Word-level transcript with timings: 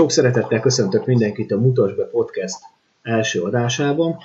Sok 0.00 0.10
szeretettel 0.10 0.60
köszöntök 0.60 1.06
mindenkit 1.06 1.52
a 1.52 1.58
Mutas 1.58 1.94
be 1.94 2.04
podcast 2.04 2.56
első 3.02 3.42
adásában. 3.42 4.16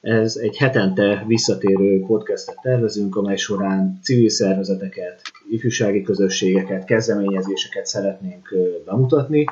Ez 0.00 0.36
egy 0.36 0.56
hetente 0.56 1.24
visszatérő 1.26 2.04
podcastet 2.06 2.58
tervezünk, 2.62 3.16
amely 3.16 3.36
során 3.36 3.98
civil 4.02 4.28
szervezeteket, 4.28 5.20
ifjúsági 5.50 6.02
közösségeket, 6.02 6.84
kezdeményezéseket 6.84 7.86
szeretnénk 7.86 8.48
bemutatni. 8.84 9.44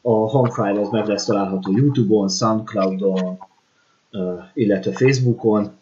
A 0.00 0.28
hangfile 0.28 0.80
az 0.80 0.88
meg 0.88 1.06
lesz 1.06 1.24
található 1.24 1.72
YouTube-on, 1.76 2.28
Soundcloud-on, 2.28 3.38
illetve 4.54 4.92
Facebookon. 4.92 5.76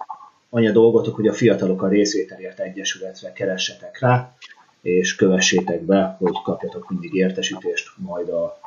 Annyi 0.51 0.69
a 0.69 0.73
dolgotok, 0.73 1.15
hogy 1.15 1.27
a 1.27 1.33
fiatalok 1.33 1.83
a 1.83 1.89
részvételért 1.89 2.61
egyesületre 2.61 3.33
keressetek 3.33 3.99
rá, 3.99 4.35
és 4.83 5.15
kövessétek 5.15 5.83
be, 5.83 6.17
hogy 6.19 6.43
kapjatok 6.45 6.91
mindig 6.91 7.15
értesítést 7.15 7.93
majd 7.97 8.29
a, 8.29 8.59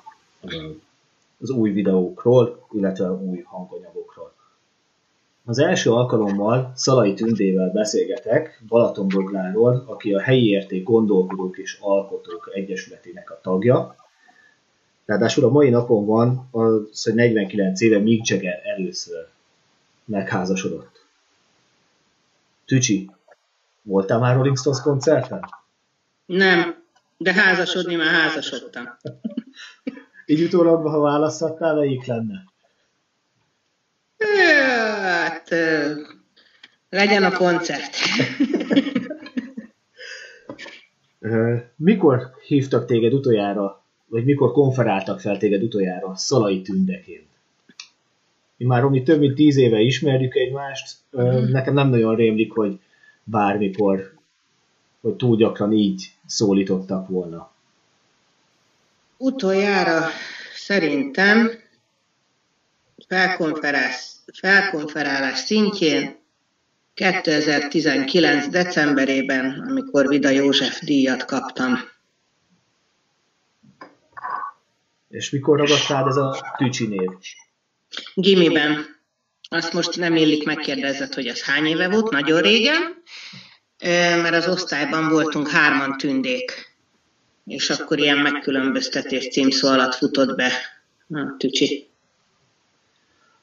az 1.40 1.50
új 1.50 1.72
videókról, 1.72 2.68
illetve 2.72 3.12
új 3.12 3.42
hanganyagokról. 3.42 4.34
Az 5.46 5.60
első 5.60 5.92
alkalommal 5.92 6.72
Szalai 6.76 7.14
Tündével 7.14 7.72
beszélgetek 7.72 8.64
Balatonbogláról, 8.68 9.84
aki 9.88 10.14
a 10.14 10.22
helyi 10.22 10.48
érték 10.48 10.84
gondolkodók 10.84 11.58
és 11.58 11.78
alkotók 11.82 12.50
egyesületének 12.54 13.32
a 13.32 13.40
tagja. 13.42 13.96
Ráadásul 15.06 15.44
a 15.44 15.50
mai 15.50 15.70
napon 15.70 16.06
van 16.06 16.48
az, 16.52 17.04
hogy 17.04 17.14
49 17.14 17.82
éve 17.82 18.00
Mick 18.00 18.28
Jagger 18.28 18.62
először 18.64 19.28
megházasodott. 20.06 21.06
Tücsi, 22.66 23.12
voltál 23.82 24.20
már 24.20 24.36
Rolling 24.36 24.58
Stones 24.58 24.82
koncerten? 24.82 25.50
Nem, 26.26 26.84
de 27.18 27.34
házasodni 27.34 27.96
már 27.96 28.14
házasodtam. 28.14 28.98
Így 30.30 30.42
utólag, 30.42 30.88
ha 30.88 31.00
választhattál, 31.00 31.76
melyik 31.76 32.06
lenne? 32.06 32.44
Hát, 35.02 35.50
legyen 36.90 37.24
a 37.24 37.32
koncert. 37.32 37.96
mikor 41.76 42.32
hívtak 42.48 42.86
téged 42.86 43.14
utoljára, 43.14 43.84
vagy 44.08 44.26
mikor 44.26 44.52
konferáltak 44.52 45.20
fel 45.20 45.38
téged 45.38 45.64
utoljára 45.64 46.16
Szalai 46.16 46.62
Tündeként? 46.62 47.28
Mi 48.58 48.66
már 48.66 48.82
Romi 48.82 49.04
több 49.04 49.20
mint 49.20 49.36
tíz 49.36 49.58
éve 49.58 49.80
ismerjük 49.80 50.36
egymást, 50.36 50.98
mm. 51.22 51.52
nekem 51.52 51.74
nem 51.74 51.90
nagyon 51.90 52.16
rémlik, 52.16 52.52
hogy 52.52 52.80
bármikor, 53.24 54.14
hogy 55.02 55.16
túl 55.16 55.38
gyakran 55.38 55.74
így 55.74 56.12
szólítottak 56.26 57.08
volna. 57.08 57.56
Utoljára 59.18 60.10
szerintem 60.56 61.52
felkonferálás, 63.08 64.06
felkonferálás 64.34 65.40
szintjén 65.40 66.20
2019. 66.94 68.48
decemberében, 68.48 69.66
amikor 69.70 70.08
Vida 70.08 70.30
József 70.30 70.80
díjat 70.80 71.26
kaptam. 71.26 71.80
És 75.10 75.30
mikor 75.30 75.58
ragadtád 75.58 76.08
ez 76.08 76.16
a 76.16 76.56
Tücsi 76.58 76.88
név? 76.88 77.10
Gimiben. 78.14 78.96
Azt 79.50 79.74
most 79.74 79.96
nem 79.96 80.16
illik 80.16 80.46
megkérdezett, 80.46 81.14
hogy 81.14 81.28
az 81.28 81.44
hány 81.44 81.66
éve 81.66 81.90
volt, 81.90 82.10
nagyon 82.12 82.42
régen, 82.42 83.04
mert 84.22 84.36
az 84.36 84.48
osztályban 84.48 85.10
voltunk 85.10 85.50
hárman 85.50 85.98
tündék, 85.98 86.77
és 87.48 87.70
akkor 87.70 88.00
ilyen 88.00 88.18
megkülönböztetés 88.18 89.28
címszó 89.28 89.68
alatt 89.68 89.96
futott 89.96 90.36
be 90.36 90.52
a 91.10 91.36
Tücsi. 91.38 91.88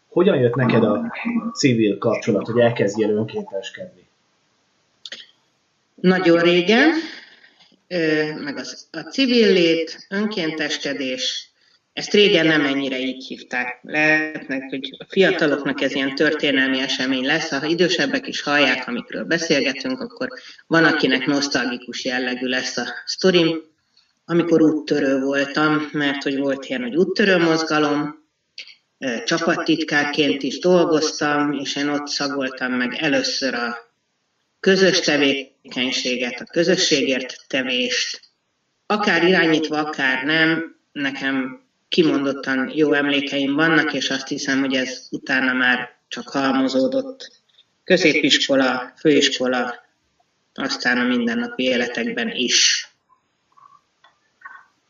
Hogyan 0.08 0.36
jött 0.36 0.54
neked 0.54 0.84
a 0.84 1.12
civil 1.54 1.98
kapcsolat, 1.98 2.46
hogy 2.46 2.60
elkezdjél 2.60 3.10
önkénteskedni? 3.10 4.06
Nagyon 5.94 6.40
régen, 6.40 6.90
meg 8.44 8.56
az, 8.56 8.88
a 8.90 9.00
civil 9.00 9.52
lét, 9.52 10.06
önkénteskedés, 10.08 11.48
ezt 11.92 12.12
régen 12.12 12.46
nem 12.46 12.64
ennyire 12.64 12.98
így 12.98 13.26
hívták. 13.26 13.78
Lehetnek, 13.82 14.62
hogy 14.70 14.96
a 14.98 15.04
fiataloknak 15.08 15.80
ez 15.80 15.94
ilyen 15.94 16.14
történelmi 16.14 16.80
esemény 16.80 17.24
lesz, 17.24 17.48
ha 17.48 17.66
idősebbek 17.66 18.26
is 18.26 18.40
hallják, 18.42 18.88
amikről 18.88 19.24
beszélgetünk, 19.24 20.00
akkor 20.00 20.28
van, 20.66 20.84
akinek 20.84 21.26
nosztalgikus 21.26 22.04
jellegű 22.04 22.46
lesz 22.46 22.76
a 22.76 22.86
sztorim. 23.04 23.72
Amikor 24.24 24.62
úttörő 24.62 25.20
voltam, 25.20 25.88
mert 25.92 26.22
hogy 26.22 26.38
volt 26.38 26.64
ilyen, 26.64 26.82
hogy 26.82 26.96
úttörő 26.96 27.36
mozgalom, 27.36 28.22
csapattitkárként 29.24 30.42
is 30.42 30.58
dolgoztam, 30.58 31.52
és 31.52 31.76
én 31.76 31.88
ott 31.88 32.06
szagoltam 32.06 32.72
meg 32.72 32.94
először 32.94 33.54
a 33.54 33.76
közös 34.60 35.00
tevékenységet, 35.00 36.40
a 36.40 36.44
közösségért 36.44 37.44
tevést, 37.46 38.20
akár 38.86 39.24
irányítva, 39.24 39.78
akár 39.78 40.24
nem, 40.24 40.76
nekem 40.92 41.62
kimondottan 41.88 42.70
jó 42.74 42.92
emlékeim 42.92 43.54
vannak, 43.54 43.92
és 43.92 44.10
azt 44.10 44.28
hiszem, 44.28 44.60
hogy 44.60 44.74
ez 44.74 45.06
utána 45.10 45.52
már 45.52 45.88
csak 46.08 46.28
halmozódott. 46.28 47.42
Középiskola, 47.84 48.92
főiskola, 48.98 49.74
aztán 50.54 50.98
a 50.98 51.02
mindennapi 51.02 51.62
életekben 51.62 52.30
is. 52.30 52.83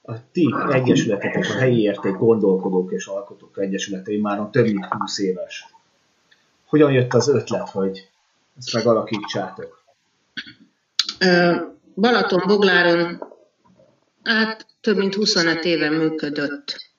A 0.06 0.30
ti 0.32 0.54
egyesületetek, 0.70 1.46
a 1.48 1.58
helyi 1.58 1.80
érték 1.80 2.12
gondolkodók 2.12 2.92
és 2.92 3.06
alkotók 3.06 3.58
egyesületei 3.58 4.20
már 4.20 4.38
a 4.38 4.50
több 4.50 4.64
mint 4.64 4.84
20 4.84 5.18
éves. 5.18 5.66
Hogyan 6.66 6.92
jött 6.92 7.12
az 7.12 7.28
ötlet, 7.28 7.68
hogy 7.68 8.08
ezt 8.58 8.72
megalakítsátok? 8.72 9.84
Balaton-Bogláron 11.94 13.22
hát 14.22 14.66
több 14.80 14.96
mint 14.96 15.14
25 15.14 15.64
éve 15.64 15.90
működött 15.90 16.92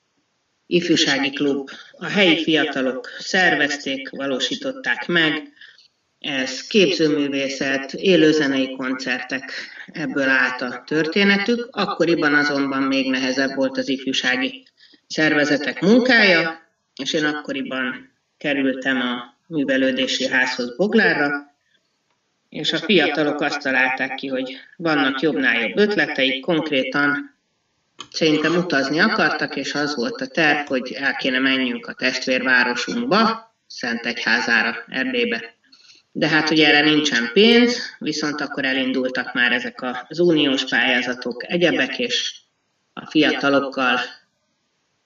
ifjúsági 0.66 1.30
klub. 1.30 1.70
A 1.92 2.06
helyi 2.06 2.44
fiatalok 2.44 3.08
szervezték, 3.20 4.10
valósították 4.10 5.08
meg. 5.08 5.54
Ez 6.26 6.68
képzőművészet, 6.68 7.94
élőzenei 7.94 8.76
koncertek, 8.76 9.52
ebből 9.86 10.30
állt 10.30 10.62
a 10.62 10.84
történetük. 10.86 11.68
Akkoriban 11.72 12.34
azonban 12.34 12.84
még 12.84 13.10
nehezebb 13.10 13.56
volt 13.56 13.78
az 13.78 13.90
ifjúsági 13.90 14.68
szervezetek 15.08 15.82
munkája, 15.82 16.70
és 16.96 17.14
én 17.14 17.26
akkoriban 17.26 18.12
kerültem 18.38 19.02
a 19.02 19.36
művelődési 19.48 20.28
házhoz 20.28 20.76
Boglárra, 20.76 21.56
és 22.50 22.74
a 22.74 22.78
fiatalok 22.78 23.42
azt 23.42 23.62
találták 23.62 24.16
ki, 24.16 24.28
hogy 24.28 24.58
vannak 24.78 25.22
jobbnál 25.22 25.62
jobb 25.62 25.78
ötleteik, 25.78 26.42
konkrétan 26.42 27.34
Szerintem 28.12 28.56
utazni 28.56 29.00
akartak, 29.00 29.56
és 29.56 29.74
az 29.74 29.96
volt 29.96 30.22
a 30.22 30.28
terv, 30.28 30.68
hogy 30.68 30.92
el 30.92 31.16
kéne 31.16 31.40
menjünk 31.40 31.88
a 31.88 31.94
testvérvárosunkba, 31.94 33.54
Szentegyházára, 33.68 34.76
Erdélybe. 34.88 35.55
De 36.18 36.28
hát 36.28 36.50
ugye 36.50 36.68
erre 36.68 36.82
nincsen 36.82 37.30
pénz, 37.34 37.96
viszont 38.00 38.42
akkor 38.42 38.66
elindultak 38.66 39.34
már 39.34 39.52
ezek 39.52 39.86
az 40.08 40.20
uniós 40.20 40.66
pályázatok, 40.66 41.52
egyebek, 41.52 42.00
és 42.00 42.36
a 42.94 43.10
fiatalokkal 43.10 44.00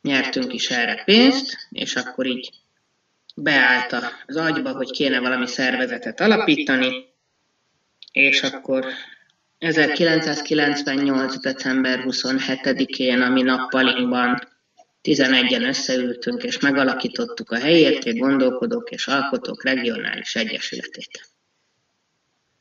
nyertünk 0.02 0.54
is 0.54 0.70
erre 0.70 1.04
pénzt, 1.04 1.68
és 1.70 1.96
akkor 1.96 2.26
így 2.26 2.50
beállt 3.36 4.14
az 4.26 4.36
agyba, 4.36 4.72
hogy 4.72 4.92
kéne 4.92 5.20
valami 5.20 5.48
szervezetet 5.48 6.20
alapítani, 6.20 7.06
és 8.12 8.44
akkor 8.44 8.86
1998. 9.58 11.40
december 11.40 12.04
27-én, 12.06 13.22
ami 13.22 13.42
nappalinkban 13.42 14.48
11-en 15.10 15.68
összeültünk 15.68 16.44
és 16.44 16.60
megalakítottuk 16.60 17.52
a 17.52 17.60
helyi 17.60 18.20
gondolkodók 18.20 18.90
és 18.90 19.08
alkotók 19.08 19.64
regionális 19.64 20.36
egyesületét. 20.36 21.30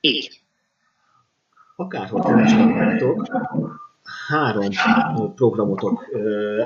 Így. 0.01 0.41
Akárhogy 1.77 2.23
kereskedtek, 2.23 3.03
három 4.29 5.35
programotok 5.35 6.07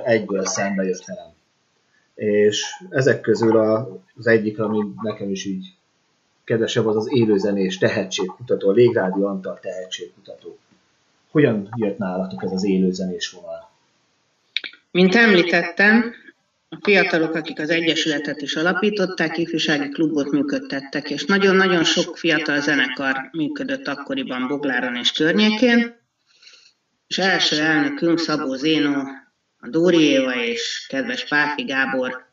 egyből 0.04 0.46
szembe 0.46 0.82
jött 0.82 1.04
velem. 1.04 1.30
És 2.14 2.64
ezek 2.90 3.20
közül 3.20 3.56
az 4.16 4.26
egyik, 4.26 4.58
ami 4.58 4.78
nekem 5.02 5.30
is 5.30 5.44
így 5.44 5.74
kedvesebb 6.44 6.86
az 6.86 6.96
az 6.96 7.12
élőzenés 7.12 7.78
tehetségkutató, 7.78 8.68
a 8.68 8.72
Légrádió 8.72 9.26
Antal 9.26 9.58
tehetségkutató. 9.60 10.58
Hogyan 11.30 11.68
jött 11.76 11.98
nálatok 11.98 12.42
ez 12.42 12.52
az 12.52 12.64
élőzenés 12.64 13.30
vonal? 13.30 13.70
Mint 14.92 15.14
említettem, 15.14 16.14
a 16.68 16.78
fiatalok, 16.82 17.34
akik 17.34 17.60
az 17.60 17.70
Egyesületet 17.70 18.42
is 18.42 18.56
alapították, 18.56 19.38
ifjúsági 19.38 19.88
klubot 19.88 20.30
működtettek, 20.30 21.10
és 21.10 21.24
nagyon-nagyon 21.24 21.84
sok 21.84 22.18
fiatal 22.18 22.60
zenekar 22.60 23.28
működött 23.32 23.88
akkoriban 23.88 24.48
Bogláron 24.48 24.96
és 24.96 25.12
környékén, 25.12 25.96
és 27.06 27.18
első 27.18 27.60
elnökünk 27.60 28.18
Szabó 28.18 28.54
Zénó 28.54 29.00
a 29.58 29.68
Dóri 29.68 30.02
Éva 30.02 30.34
és 30.44 30.86
kedves 30.88 31.28
Pálfi 31.28 31.62
Gábor 31.62 32.26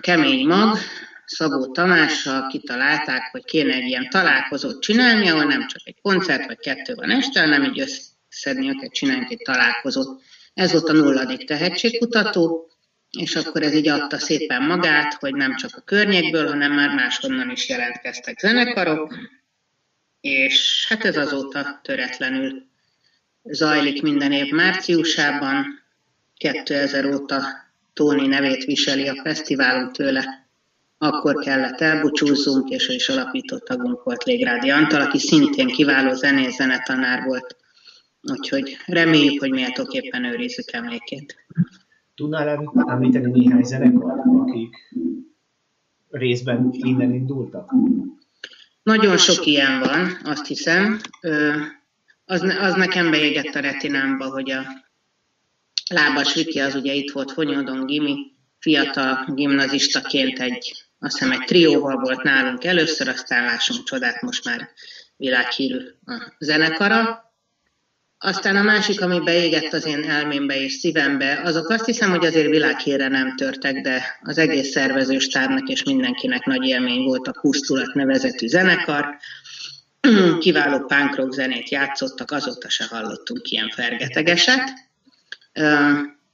kemény 0.00 0.46
mag, 0.46 0.76
Szabó 1.24 1.70
Tamással 1.70 2.46
kitalálták, 2.46 3.28
hogy 3.32 3.44
kéne 3.44 3.74
egy 3.74 3.86
ilyen 3.86 4.08
találkozót 4.10 4.80
csinálni, 4.82 5.28
ahol 5.28 5.44
nem 5.44 5.66
csak 5.66 5.82
egy 5.84 6.00
koncert 6.02 6.46
vagy 6.46 6.58
kettő 6.58 6.94
van 6.94 7.10
este, 7.10 7.40
hanem 7.40 7.64
így 7.64 7.80
összeszedni 7.80 8.68
őket, 8.68 8.92
csinálni 8.92 9.26
egy 9.28 9.42
találkozót. 9.44 10.22
Ez 10.60 10.72
volt 10.72 10.88
a 10.88 10.92
nulladik 10.92 11.46
tehetségkutató, 11.46 12.70
és 13.18 13.36
akkor 13.36 13.62
ez 13.62 13.74
így 13.74 13.88
adta 13.88 14.18
szépen 14.18 14.62
magát, 14.62 15.14
hogy 15.14 15.34
nem 15.34 15.56
csak 15.56 15.70
a 15.76 15.80
környékből, 15.80 16.48
hanem 16.48 16.72
már 16.72 16.94
máshonnan 16.94 17.50
is 17.50 17.68
jelentkeztek 17.68 18.38
zenekarok, 18.38 19.14
és 20.20 20.86
hát 20.88 21.04
ez 21.04 21.16
azóta 21.16 21.80
töretlenül 21.82 22.62
zajlik 23.42 24.02
minden 24.02 24.32
év 24.32 24.52
márciusában. 24.52 25.82
2000 26.36 27.06
óta 27.06 27.42
Tóni 27.92 28.26
nevét 28.26 28.64
viseli 28.64 29.08
a 29.08 29.20
fesztiválunk 29.22 29.92
tőle. 29.92 30.48
Akkor 30.98 31.34
kellett 31.34 31.80
elbúcsúzzunk, 31.80 32.68
és 32.68 32.88
ő 32.88 32.92
is 32.92 33.08
alapított 33.08 33.64
tagunk 33.64 34.02
volt 34.02 34.24
Légrádi 34.24 34.70
Antal, 34.70 35.00
aki 35.00 35.18
szintén 35.18 35.66
kiváló 35.66 36.12
zenész 36.12 36.56
zenetanár 36.56 37.24
volt. 37.24 37.59
Úgyhogy 38.22 38.76
reméljük, 38.86 39.40
hogy 39.40 39.50
méltóképpen 39.50 40.24
őrizzük 40.24 40.72
emlékét. 40.72 41.36
Tudnál 42.14 42.72
említeni 42.74 43.30
néhány 43.30 43.62
zenekar, 43.62 44.18
akik 44.18 44.76
részben 46.10 46.68
innen 46.72 47.14
indultak? 47.14 47.70
Nagyon 48.82 49.16
sok 49.16 49.46
ilyen 49.46 49.80
van, 49.80 50.18
azt 50.24 50.46
hiszem. 50.46 51.00
Az, 52.24 52.42
az 52.60 52.74
nekem 52.74 53.10
beégett 53.10 53.54
a 53.54 53.60
retinámba, 53.60 54.30
hogy 54.30 54.50
a 54.50 54.62
Lábas 55.90 56.34
Viki 56.34 56.58
az 56.58 56.74
ugye 56.74 56.92
itt 56.92 57.10
volt 57.10 57.32
Fonyodon 57.32 57.86
Gimi, 57.86 58.16
fiatal 58.58 59.24
gimnazistaként 59.34 60.38
egy, 60.38 60.84
azt 60.98 61.18
hiszem 61.18 61.32
egy 61.32 61.44
trióval 61.44 61.96
volt 61.96 62.22
nálunk 62.22 62.64
először, 62.64 63.08
aztán 63.08 63.44
lássunk 63.44 63.84
csodát, 63.84 64.22
most 64.22 64.44
már 64.44 64.68
világhírű 65.16 65.78
a 66.04 66.34
zenekara. 66.38 67.29
Aztán 68.22 68.56
a 68.56 68.62
másik, 68.62 69.00
ami 69.00 69.20
beégett 69.20 69.72
az 69.72 69.86
én 69.86 70.04
elmémbe 70.04 70.60
és 70.60 70.72
szívembe, 70.72 71.40
azok 71.44 71.68
azt 71.68 71.84
hiszem, 71.84 72.10
hogy 72.10 72.26
azért 72.26 72.50
világhírre 72.50 73.08
nem 73.08 73.36
törtek, 73.36 73.80
de 73.80 74.18
az 74.22 74.38
egész 74.38 74.70
szervezőstárnak 74.70 75.68
és 75.68 75.82
mindenkinek 75.82 76.44
nagy 76.44 76.66
élmény 76.66 77.04
volt 77.04 77.26
a 77.26 77.32
Kusztulat 77.32 77.94
nevezetű 77.94 78.46
zenekar. 78.46 79.16
Kiváló 80.40 80.86
punk 80.86 81.32
zenét 81.32 81.68
játszottak, 81.68 82.30
azóta 82.30 82.68
se 82.68 82.84
hallottunk 82.90 83.50
ilyen 83.50 83.68
fergetegeset. 83.68 84.72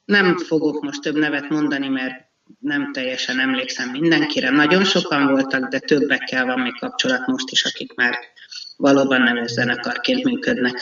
Nem 0.05 0.39
fogok 0.39 0.83
most 0.83 1.01
több 1.01 1.17
nevet 1.17 1.49
mondani, 1.49 1.89
mert 1.89 2.15
nem 2.61 2.93
teljesen 2.93 3.41
emlékszem 3.41 3.89
mindenkire. 3.89 4.51
Nagyon 4.51 4.85
sokan 4.85 5.27
voltak, 5.27 5.69
de 5.69 5.79
többekkel 5.79 6.45
van 6.47 6.61
még 6.61 6.79
kapcsolat 6.79 7.27
most 7.27 7.51
is, 7.51 7.65
akik 7.65 7.95
már 7.95 8.19
valóban 8.77 9.23
nem 9.23 9.47
zenekarként 9.47 10.25
működnek. 10.25 10.81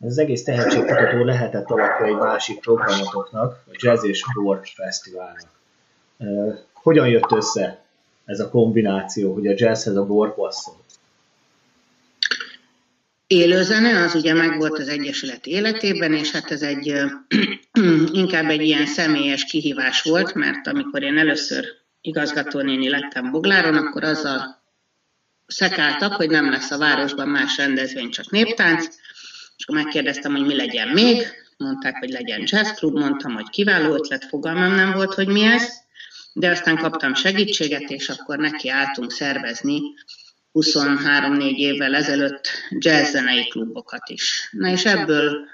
Az 0.00 0.18
egész 0.18 0.42
tehetségkutató 0.42 1.24
lehetett 1.24 1.70
alapja 1.70 2.06
egy 2.06 2.16
másik 2.16 2.60
programotoknak, 2.60 3.62
a 3.66 3.70
Jazz 3.72 4.04
és 4.04 4.24
Bor 4.34 4.60
Fesztiválnak. 4.74 5.50
Hogyan 6.72 7.08
jött 7.08 7.32
össze 7.32 7.84
ez 8.24 8.40
a 8.40 8.50
kombináció, 8.50 9.32
hogy 9.32 9.46
a 9.46 9.54
jazzhez 9.56 9.96
a 9.96 10.06
bor 10.06 10.34
passzol? 10.34 10.76
Élőzene, 13.26 14.02
az 14.02 14.14
ugye 14.14 14.34
megvolt 14.34 14.78
az 14.78 14.88
Egyesület 14.88 15.46
életében, 15.46 16.12
és 16.12 16.30
hát 16.30 16.50
ez 16.50 16.62
egy 16.62 16.94
inkább 18.22 18.48
egy 18.48 18.62
ilyen 18.62 18.86
személyes 18.86 19.44
kihívás 19.44 20.02
volt, 20.02 20.34
mert 20.34 20.66
amikor 20.66 21.02
én 21.02 21.18
először 21.18 21.64
igazgatónéni 22.00 22.88
lettem 22.88 23.30
Bogláron, 23.30 23.76
akkor 23.76 24.04
azzal 24.04 24.62
szekáltak, 25.46 26.12
hogy 26.12 26.30
nem 26.30 26.50
lesz 26.50 26.70
a 26.70 26.78
városban 26.78 27.28
más 27.28 27.56
rendezvény, 27.56 28.10
csak 28.10 28.30
néptánc, 28.30 28.86
és 29.60 29.66
akkor 29.66 29.82
megkérdeztem, 29.82 30.32
hogy 30.32 30.46
mi 30.46 30.56
legyen 30.56 30.88
még, 30.88 31.26
mondták, 31.56 31.96
hogy 31.96 32.08
legyen 32.08 32.42
jazzklub, 32.44 32.98
mondtam, 32.98 33.34
hogy 33.34 33.48
kiváló 33.48 33.94
ötlet, 33.94 34.24
fogalmam 34.24 34.74
nem 34.74 34.92
volt, 34.92 35.14
hogy 35.14 35.26
mi 35.26 35.42
ez, 35.42 35.68
de 36.32 36.50
aztán 36.50 36.76
kaptam 36.76 37.14
segítséget, 37.14 37.90
és 37.90 38.08
akkor 38.08 38.38
neki 38.38 38.68
álltunk 38.68 39.12
szervezni 39.12 39.80
23-4 40.52 41.54
évvel 41.56 41.94
ezelőtt 41.94 42.48
jazzzenei 42.68 43.48
klubokat 43.48 44.08
is. 44.08 44.48
Na 44.52 44.68
és 44.68 44.84
ebből 44.84 45.46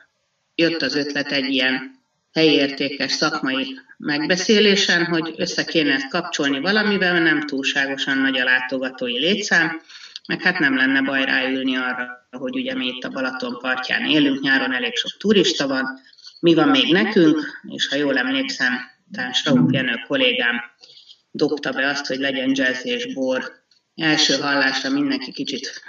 jött 0.55 0.82
az 0.82 0.94
ötlet 0.94 1.32
egy 1.32 1.50
ilyen 1.50 2.00
helyértékes 2.32 3.12
szakmai 3.12 3.79
megbeszélésen, 3.97 5.05
hogy 5.05 5.35
össze 5.37 5.64
kéne 5.64 5.93
ezt 5.93 6.09
kapcsolni 6.09 6.61
valamivel, 6.61 7.23
nem 7.23 7.47
túlságosan 7.47 8.19
nagy 8.19 8.38
a 8.38 8.44
látogatói 8.44 9.19
létszám, 9.19 9.81
meg 10.26 10.43
hát 10.43 10.59
nem 10.59 10.76
lenne 10.76 11.02
baj 11.02 11.25
ráülni 11.25 11.76
arra, 11.76 12.25
hogy 12.37 12.56
ugye 12.56 12.75
mi 12.75 12.87
itt 12.87 13.05
a 13.05 13.09
Balaton 13.09 13.59
partján 13.59 14.09
élünk, 14.09 14.41
nyáron 14.41 14.73
elég 14.73 14.97
sok 14.97 15.17
turista 15.19 15.67
van, 15.67 16.00
mi 16.41 16.55
van 16.55 16.69
még 16.69 16.93
nekünk, 16.93 17.41
és 17.69 17.88
ha 17.88 17.97
jól 17.97 18.19
emlékszem, 18.19 18.73
talán 19.12 19.33
Straub 19.33 19.73
Jenő 19.73 19.94
kollégám 20.06 20.61
dobta 21.31 21.73
be 21.73 21.88
azt, 21.88 22.06
hogy 22.06 22.19
legyen 22.19 22.53
jazz 22.55 22.85
és 22.85 23.15
bor. 23.15 23.53
Első 23.94 24.35
hallásra 24.35 24.91
mindenki 24.91 25.33
kicsit 25.33 25.83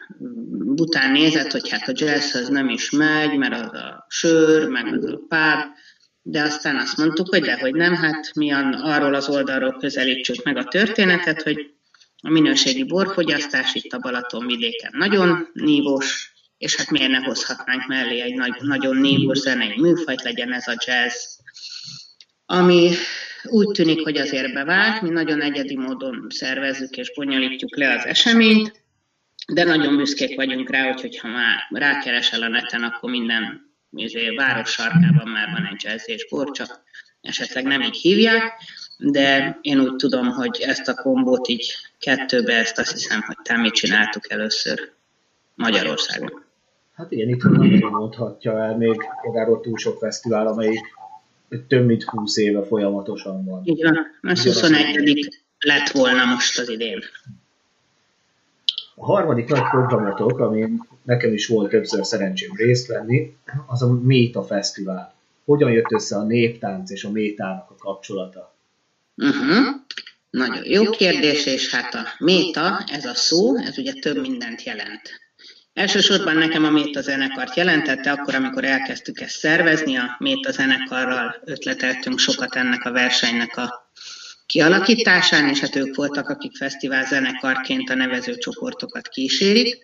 bután 0.76 1.12
nézett, 1.12 1.52
hogy 1.52 1.70
hát 1.70 1.88
a 1.88 1.94
jazzhez 1.96 2.48
nem 2.48 2.70
is 2.70 2.90
megy, 2.90 3.38
mert 3.38 3.54
az 3.54 3.80
a 3.80 4.06
sör, 4.10 4.68
meg 4.68 4.94
az 4.94 5.06
a 5.06 5.18
pub, 5.18 5.76
de 6.22 6.42
aztán 6.42 6.76
azt 6.76 6.98
mondtuk, 6.98 7.30
hogy 7.30 7.42
dehogy 7.42 7.74
nem, 7.74 7.96
hát 7.96 8.32
mi 8.36 8.52
arról 8.52 9.14
az 9.14 9.30
oldalról 9.30 9.78
közelítsük 9.80 10.44
meg 10.44 10.58
a 10.58 10.64
történetet, 10.64 11.42
hogy 11.42 11.72
a 12.22 12.30
minőségi 12.30 12.84
borfogyasztás 12.84 13.74
itt 13.74 13.94
a 13.94 14.00
Balaton 14.00 14.46
vidéken 14.46 14.92
nagyon 14.96 15.50
nívós, 15.54 16.32
és 16.58 16.76
hát 16.76 16.90
miért 16.90 17.12
ne 17.12 17.18
hozhatnánk 17.18 17.88
mellé 17.88 18.22
egy 18.22 18.36
nagy, 18.36 18.56
nagyon 18.62 18.98
nívós 18.98 19.38
zenei 19.38 19.80
műfajt, 19.80 20.24
legyen 20.24 20.54
ez 20.54 20.68
a 20.68 20.76
jazz, 20.86 21.16
ami 22.46 22.92
úgy 23.44 23.68
tűnik, 23.68 24.04
hogy 24.04 24.18
azért 24.18 24.54
bevált, 24.54 25.02
mi 25.02 25.10
nagyon 25.10 25.42
egyedi 25.42 25.78
módon 25.78 26.28
szervezzük 26.30 26.98
és 26.98 27.14
bonyolítjuk 27.16 27.78
le 27.78 27.94
az 27.94 28.06
eseményt, 28.06 28.86
de 29.54 29.64
nagyon 29.64 29.98
büszkék 29.98 30.36
vagyunk 30.36 30.70
rá, 30.70 30.92
hogy 30.92 31.18
ha 31.18 31.28
már 31.28 31.68
rákeresel 31.70 32.42
a 32.42 32.48
neten, 32.48 32.84
akkor 32.84 33.10
minden 33.10 33.76
izé, 33.92 34.36
város 34.36 34.70
sarkában 34.70 35.28
már 35.28 35.50
van 35.52 35.70
egy 35.72 35.84
jazz 35.84 36.10
és 36.10 36.28
bor, 36.30 36.52
csak 36.52 36.82
esetleg 37.22 37.64
nem 37.64 37.82
így 37.82 37.96
hívják 37.96 38.54
de 38.98 39.58
én 39.62 39.80
úgy 39.80 39.96
tudom, 39.96 40.32
hogy 40.32 40.62
ezt 40.62 40.88
a 40.88 40.94
kombót 40.94 41.48
így 41.48 41.76
kettőbe, 42.00 42.54
ezt 42.54 42.80
azt 42.80 42.92
hiszem, 42.92 43.22
hogy 43.22 43.38
te 43.44 43.58
mi 43.58 43.70
csináltuk 43.70 44.32
először 44.32 44.92
Magyarországon. 45.56 46.46
Hát 46.98 47.12
igen, 47.12 47.30
itt 47.30 47.44
nem 47.44 47.90
mondhatja 47.90 48.64
el 48.64 48.78
még 48.78 48.96
magáról 49.24 49.62
túl 49.62 49.78
sok 49.78 49.98
fesztivál, 49.98 50.48
amelyik 50.48 50.80
több 51.68 51.86
mint 51.86 52.04
20 52.04 52.38
éve 52.38 52.64
folyamatosan 52.66 53.46
van. 53.46 53.62
Így 53.64 53.84
van, 53.84 53.98
ez 54.22 54.44
21 54.44 55.44
lett 55.60 55.90
volna 55.90 56.26
most 56.26 56.60
az 56.60 56.70
idén. 56.70 57.00
A 58.96 59.06
harmadik 59.06 59.50
nagy 59.50 59.70
programotok, 59.70 60.40
amin 60.40 60.88
nekem 61.04 61.34
is 61.34 61.48
volt 61.48 61.70
többször 61.70 62.06
szerencsém 62.06 62.52
részt 62.56 62.88
venni, 62.88 63.36
az 63.68 63.82
a 63.82 63.94
Méta 63.94 64.44
Fesztivál. 64.44 65.14
Hogyan 65.46 65.72
jött 65.72 65.92
össze 65.92 66.16
a 66.16 66.24
néptánc 66.24 66.92
és 66.92 67.04
a 67.04 67.12
métának 67.12 67.70
a 67.70 67.76
kapcsolata? 67.76 68.56
Uh-huh. 69.16 69.76
Nagyon 70.30 70.64
jó 70.66 70.90
kérdés, 70.90 71.46
és 71.46 71.70
hát 71.70 71.94
a 71.94 72.06
méta, 72.20 72.84
ez 72.88 73.06
a 73.06 73.16
szó, 73.16 73.58
ez 73.58 73.78
ugye 73.78 73.94
több 73.94 74.22
mindent 74.22 74.64
jelent. 74.64 75.27
Elsősorban 75.78 76.36
nekem 76.36 76.64
a 76.64 76.70
Méta 76.70 77.02
zenekart 77.02 77.56
jelentette, 77.56 78.12
akkor, 78.12 78.36
amikor 78.36 78.64
elkezdtük 78.64 79.20
ezt 79.20 79.38
szervezni, 79.38 79.98
a 79.98 80.16
Méta 80.20 80.52
zenekarral 80.52 81.42
ötleteltünk 81.46 82.20
sokat 82.20 82.56
ennek 82.56 82.86
a 82.86 82.92
versenynek 82.92 83.58
a 83.58 83.92
kialakításán, 84.46 85.50
és 85.50 85.60
hát 85.60 85.76
ők 85.76 85.96
voltak, 85.96 86.30
akik 86.30 86.56
fesztivál 86.56 87.06
zenekarként 87.06 87.90
a 87.90 87.96
nevezőcsoportokat 87.96 89.08
kísérik. 89.08 89.78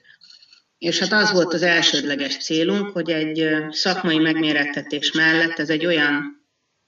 És 0.77 1.00
hát 1.00 1.12
az 1.12 1.31
volt 1.31 1.53
az 1.53 1.62
elsődleges 1.62 2.38
célunk, 2.38 2.89
hogy 2.89 3.09
egy 3.09 3.47
szakmai 3.69 4.17
megmérettetés 4.17 5.12
mellett 5.12 5.59
ez 5.59 5.69
egy 5.69 5.85
olyan 5.85 6.45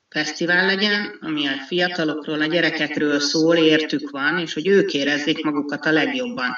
fesztivál 0.10 0.66
legyen, 0.66 1.18
ami 1.22 1.48
a 1.48 1.64
fiatalokról, 1.68 2.42
a 2.42 2.46
gyerekekről 2.46 3.20
szól, 3.20 3.56
értük 3.56 4.10
van, 4.10 4.40
és 4.40 4.54
hogy 4.54 4.68
ők 4.68 4.94
érezzék 4.94 5.44
magukat 5.44 5.86
a 5.86 5.92
legjobban. 5.92 6.58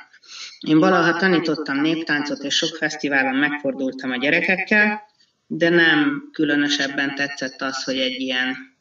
Én 0.60 0.80
valaha 0.80 1.18
tanítottam 1.18 1.82
néptáncot, 1.82 2.44
és 2.44 2.56
sok 2.56 2.76
fesztiválon 2.76 3.36
megfordultam 3.36 4.12
a 4.12 4.18
gyerekekkel, 4.18 5.02
de 5.48 5.70
nem 5.70 6.30
különösebben 6.32 7.16
tetszett 7.16 7.62
az, 7.62 7.84
hogy 7.84 7.98
egy 7.98 8.20
ilyen 8.22 8.76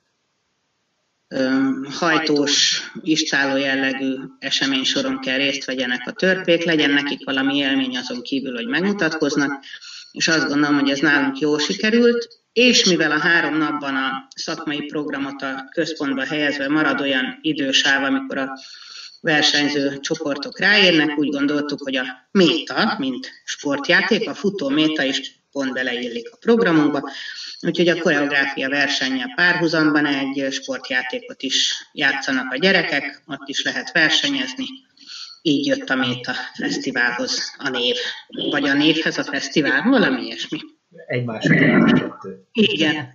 hajtós, 1.99 2.83
istáló 3.02 3.56
jellegű 3.56 4.14
esemény 4.38 4.85
soron 4.85 5.21
kell 5.21 5.37
részt 5.37 5.64
vegyenek 5.64 6.06
a 6.06 6.12
törpék, 6.12 6.64
legyen 6.64 6.90
nekik 6.90 7.25
valami 7.25 7.56
élmény 7.56 7.97
azon 7.97 8.23
kívül, 8.23 8.54
hogy 8.54 8.66
megmutatkoznak, 8.66 9.64
és 10.12 10.28
azt 10.28 10.49
gondolom, 10.49 10.78
hogy 10.78 10.90
ez 10.90 10.99
nálunk 10.99 11.38
jól 11.38 11.59
sikerült, 11.59 12.28
és 12.52 12.85
mivel 12.85 13.11
a 13.11 13.18
három 13.18 13.56
napban 13.56 13.97
a 13.97 14.28
szakmai 14.35 14.80
programot 14.80 15.42
a 15.42 15.68
központba 15.71 16.25
helyezve 16.25 16.68
marad 16.68 17.00
olyan 17.00 17.38
idősáv, 17.40 18.04
amikor 18.04 18.38
a 18.38 18.59
versenyző 19.26 20.00
csoportok 20.00 20.59
ráérnek, 20.59 21.18
úgy 21.18 21.28
gondoltuk, 21.28 21.83
hogy 21.83 21.97
a 21.97 22.04
méta, 22.30 22.95
mint 22.99 23.30
sportjáték, 23.45 24.28
a 24.28 24.35
futó 24.35 24.68
méta 24.68 25.02
is 25.02 25.45
pont 25.52 25.73
beleillik 25.73 26.33
a 26.33 26.37
programunkba, 26.40 27.11
úgyhogy 27.61 27.88
a 27.88 28.00
koreográfia 28.00 28.68
versenye 28.68 29.33
párhuzamban 29.37 30.06
egy 30.06 30.52
sportjátékot 30.52 31.42
is 31.42 31.88
játszanak 31.92 32.52
a 32.52 32.56
gyerekek, 32.56 33.23
ott 33.26 33.49
is 33.49 33.62
lehet 33.62 33.92
versenyezni, 33.92 34.64
így 35.42 35.66
jött 35.66 35.90
a 35.90 35.95
Méta 35.95 36.33
Fesztiválhoz 36.54 37.54
a 37.59 37.68
név. 37.68 37.97
Vagy 38.50 38.68
a 38.68 38.75
névhez 38.75 39.18
a 39.18 39.25
fesztivál, 39.25 39.83
valami 39.83 40.23
ilyesmi. 40.23 40.59
Egymásra 41.06 41.54
kettő. 41.54 42.49
Igen. 42.52 43.14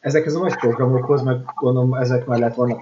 Ezekhez 0.00 0.34
a 0.34 0.38
nagy 0.38 0.56
programokhoz, 0.56 1.22
meg 1.22 1.36
gondolom 1.54 1.94
ezek 1.94 2.24
mellett 2.24 2.54
vannak 2.54 2.80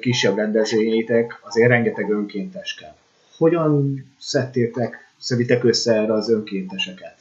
kisebb 0.00 0.36
rendezvényeitek, 0.36 1.40
azért 1.42 1.68
rengeteg 1.68 2.10
önkéntes 2.10 2.74
kell. 2.74 2.94
Hogyan 3.36 4.04
szedtétek, 4.18 5.12
szeditek 5.18 5.64
össze 5.64 5.92
erre 5.92 6.12
az 6.12 6.30
önkénteseket? 6.30 7.16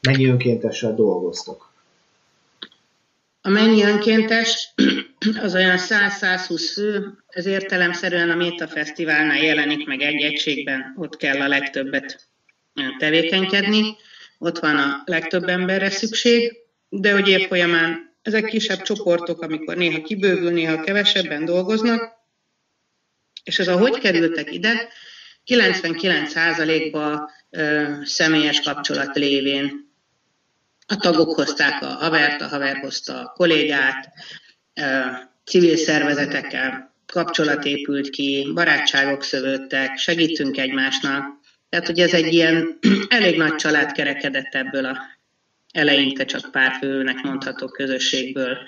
Mennyi 0.00 0.26
önkéntessel 0.26 0.94
dolgoztok? 0.94 1.72
A 3.40 3.48
mennyi 3.48 3.82
önkéntes 3.82 4.74
az 5.42 5.54
olyan 5.54 5.76
100-120 5.80 6.70
fő, 6.74 7.18
ez 7.28 7.46
értelemszerűen 7.46 8.30
a 8.30 8.34
Méta 8.34 8.68
Fesztiválnál 8.68 9.42
jelenik 9.42 9.86
meg 9.86 10.00
egy 10.00 10.22
egységben, 10.22 10.94
ott 10.96 11.16
kell 11.16 11.40
a 11.40 11.48
legtöbbet 11.48 12.28
tevékenykedni, 12.98 13.96
ott 14.38 14.58
van 14.58 14.76
a 14.76 15.02
legtöbb 15.04 15.44
emberre 15.44 15.90
szükség, 15.90 16.56
de 16.88 17.12
hogy 17.12 17.28
év 17.28 17.46
folyamán 17.46 18.13
ezek 18.24 18.44
kisebb 18.44 18.82
csoportok, 18.82 19.42
amikor 19.42 19.76
néha 19.76 20.02
kibővül, 20.02 20.50
néha 20.50 20.80
kevesebben 20.80 21.44
dolgoznak, 21.44 22.12
és 23.44 23.58
ez 23.58 23.68
a 23.68 23.78
hogy 23.78 23.98
kerültek 23.98 24.52
ide, 24.52 24.88
99%-ba 25.46 27.30
személyes 28.04 28.60
kapcsolat 28.60 29.16
lévén 29.16 29.92
a 30.86 30.96
tagok 30.96 31.34
hozták 31.34 31.82
a 31.82 31.86
havert, 31.86 32.40
a 32.40 32.48
haver 32.48 32.76
hozta 32.76 33.20
a 33.20 33.32
kollégát, 33.36 34.12
civil 35.44 35.76
szervezetekkel 35.76 36.94
kapcsolat 37.06 37.64
épült 37.64 38.10
ki, 38.10 38.50
barátságok 38.54 39.22
szövődtek, 39.22 39.96
segítünk 39.96 40.56
egymásnak. 40.56 41.24
Tehát, 41.68 41.86
hogy 41.86 42.00
ez 42.00 42.12
egy 42.12 42.32
ilyen 42.32 42.78
elég 43.08 43.36
nagy 43.36 43.54
család 43.54 43.92
kerekedett 43.92 44.54
ebből 44.54 44.84
a 44.84 44.98
eleinte 45.74 46.24
csak 46.24 46.50
pár 46.50 46.72
főnek 46.72 47.22
mondható 47.22 47.66
közösségből. 47.68 48.58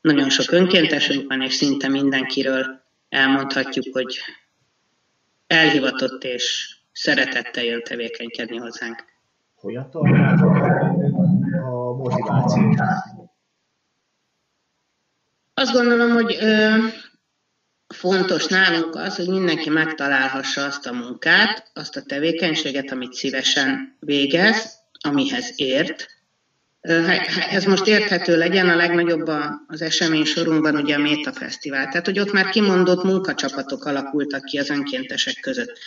Nagyon 0.00 0.30
sok 0.30 0.50
önkéntesünk 0.50 1.28
van, 1.28 1.42
és 1.42 1.54
szinte 1.54 1.88
mindenkiről 1.88 2.82
elmondhatjuk, 3.08 3.94
hogy 3.94 4.18
elhivatott 5.46 6.24
és 6.24 6.74
szeretettel 6.92 7.64
jön 7.64 7.82
tevékenykedni 7.82 8.56
hozzánk. 8.56 9.04
Hogyan 9.54 9.90
tartjátok 9.90 10.56
a 11.62 11.94
motivációt? 11.96 12.80
Azt 15.54 15.72
gondolom, 15.72 16.10
hogy 16.10 16.36
ö, 16.40 16.76
fontos 17.88 18.46
nálunk 18.46 18.94
az, 18.94 19.16
hogy 19.16 19.28
mindenki 19.28 19.70
megtalálhassa 19.70 20.64
azt 20.64 20.86
a 20.86 20.92
munkát, 20.92 21.70
azt 21.74 21.96
a 21.96 22.02
tevékenységet, 22.02 22.90
amit 22.90 23.12
szívesen 23.12 23.96
végez, 24.00 24.82
amihez 25.00 25.52
ért. 25.56 26.13
Ez 27.50 27.64
most 27.64 27.86
érthető 27.86 28.36
legyen, 28.36 28.68
a 28.68 28.76
legnagyobb 28.76 29.30
az 29.66 29.82
esemény 29.82 30.24
sorunkban 30.24 30.76
ugye 30.76 30.94
a 30.94 30.98
Méta 30.98 31.32
Fesztivál. 31.32 31.88
Tehát, 31.88 32.06
hogy 32.06 32.18
ott 32.18 32.32
már 32.32 32.48
kimondott 32.48 33.04
munkacsapatok 33.04 33.84
alakultak 33.84 34.44
ki 34.44 34.58
az 34.58 34.70
önkéntesek 34.70 35.40
között. 35.40 35.78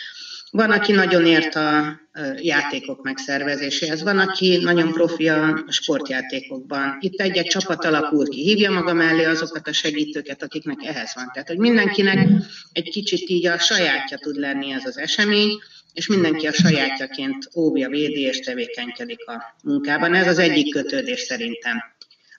Van, 0.51 0.71
aki 0.71 0.91
nagyon 0.91 1.25
ért 1.25 1.55
a 1.55 1.99
játékok 2.41 3.03
megszervezéséhez, 3.03 4.03
van, 4.03 4.19
aki 4.19 4.57
nagyon 4.57 4.91
profi 4.91 5.29
a 5.29 5.65
sportjátékokban. 5.67 6.97
Itt 6.99 7.19
egy-egy 7.19 7.47
csapat 7.47 7.85
alakul 7.85 8.27
ki, 8.27 8.41
hívja 8.41 8.71
maga 8.71 8.93
mellé 8.93 9.23
azokat 9.23 9.67
a 9.67 9.73
segítőket, 9.73 10.43
akiknek 10.43 10.83
ehhez 10.83 11.11
van. 11.15 11.29
Tehát, 11.33 11.47
hogy 11.47 11.57
mindenkinek 11.57 12.29
egy 12.71 12.89
kicsit 12.89 13.29
így 13.29 13.45
a 13.45 13.59
sajátja 13.59 14.17
tud 14.17 14.35
lenni 14.35 14.71
ez 14.71 14.85
az 14.85 14.97
esemény, 14.97 15.59
és 15.97 16.07
mindenki 16.07 16.47
a 16.47 16.51
sajátjaként 16.51 17.49
óvja, 17.55 17.89
védi 17.89 18.21
és 18.21 18.39
tevékenykedik 18.39 19.27
a 19.27 19.55
munkában. 19.63 20.13
Ez 20.13 20.27
az 20.27 20.37
egyik 20.37 20.73
kötődés 20.73 21.19
szerintem. 21.19 21.77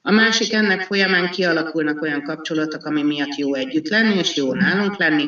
A 0.03 0.11
másik 0.11 0.53
ennek 0.53 0.83
folyamán 0.83 1.31
kialakulnak 1.31 2.03
olyan 2.03 2.23
kapcsolatok, 2.23 2.85
ami 2.85 3.03
miatt 3.03 3.37
jó 3.37 3.55
együtt 3.55 3.89
lenni, 3.89 4.15
és 4.15 4.37
jó 4.37 4.53
nálunk 4.55 4.97
lenni. 4.97 5.27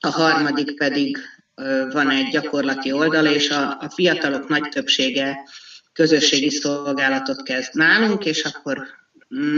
A 0.00 0.08
harmadik 0.08 0.76
pedig 0.76 1.18
van 1.92 2.10
egy 2.10 2.28
gyakorlati 2.30 2.92
oldal, 2.92 3.26
és 3.26 3.50
a, 3.50 3.80
a 3.80 3.90
fiatalok 3.90 4.48
nagy 4.48 4.68
többsége 4.68 5.38
közösségi 5.92 6.50
szolgálatot 6.50 7.42
kezd 7.42 7.74
nálunk, 7.74 8.24
és 8.24 8.42
akkor 8.42 8.86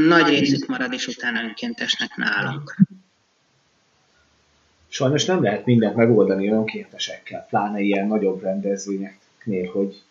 nagy 0.07 0.29
részük 0.29 0.67
marad 0.67 0.93
is 0.93 1.07
utána 1.07 1.43
önkéntesnek 1.43 2.17
nálunk. 2.17 2.77
Sajnos 4.95 5.25
nem 5.25 5.43
lehet 5.43 5.65
mindent 5.65 5.97
megoldani 5.97 6.49
önkéntesekkel, 6.49 7.47
pláne 7.49 7.81
ilyen 7.81 8.07
nagyobb 8.07 8.43
rendezvényeknél, 8.43 9.71
hogy 9.71 10.03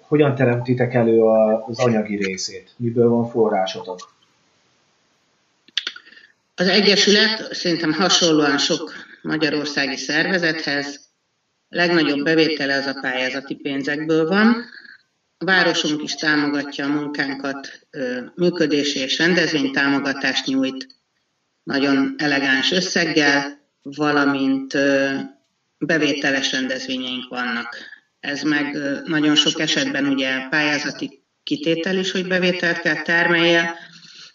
hogyan 0.00 0.34
teremtitek 0.34 0.94
elő 0.94 1.22
az 1.66 1.78
anyagi 1.78 2.16
részét, 2.16 2.70
miből 2.76 3.08
van 3.08 3.30
forrásotok? 3.30 4.14
Az 6.54 6.68
Egyesület 6.68 7.54
szerintem 7.54 7.92
hasonlóan 7.92 8.58
sok 8.58 8.92
magyarországi 9.22 9.96
szervezethez 9.96 11.00
legnagyobb 11.68 12.24
bevétele 12.24 12.74
az 12.74 12.86
a 12.86 12.98
pályázati 13.00 13.54
pénzekből 13.54 14.28
van. 14.28 14.64
A 15.38 15.44
városunk 15.44 16.02
is 16.02 16.14
támogatja 16.14 16.84
a 16.84 16.88
munkánkat, 16.88 17.86
működési 18.34 18.98
és 18.98 19.18
rendezvénytámogatást 19.18 20.46
nyújt, 20.46 20.86
nagyon 21.62 22.14
elegáns 22.18 22.72
összeggel, 22.72 23.59
valamint 23.82 24.76
bevételes 25.78 26.52
rendezvényeink 26.52 27.28
vannak. 27.28 27.76
Ez 28.20 28.42
meg 28.42 28.78
nagyon 29.04 29.34
sok 29.34 29.60
esetben 29.60 30.06
ugye 30.06 30.48
pályázati 30.48 31.22
kitétel 31.42 31.96
is, 31.96 32.10
hogy 32.10 32.26
bevételt 32.26 32.80
kell 32.80 33.02
termelje, 33.02 33.74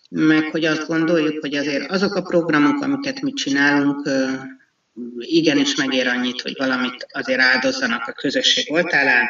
meg 0.10 0.44
hogy 0.44 0.66
azt 0.66 0.88
gondoljuk, 0.88 1.40
hogy 1.40 1.56
azért 1.56 1.92
azok 1.92 2.16
a 2.16 2.22
programok, 2.22 2.82
amiket 2.82 3.22
mi 3.22 3.34
csinálunk, 3.34 4.10
igenis 5.18 5.76
megér 5.76 6.08
annyit, 6.08 6.42
hogy 6.42 6.54
valamit 6.58 7.08
azért 7.12 7.42
áldozzanak 7.42 8.08
a 8.08 8.12
közösség 8.12 8.72
oltálán, 8.72 9.28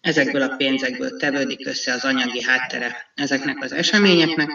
ezekből 0.00 0.42
a 0.42 0.56
pénzekből 0.56 1.16
tevődik 1.16 1.66
össze 1.66 1.92
az 1.92 2.04
anyagi 2.04 2.42
háttere 2.42 2.96
ezeknek 3.14 3.62
az 3.62 3.72
eseményeknek, 3.72 4.50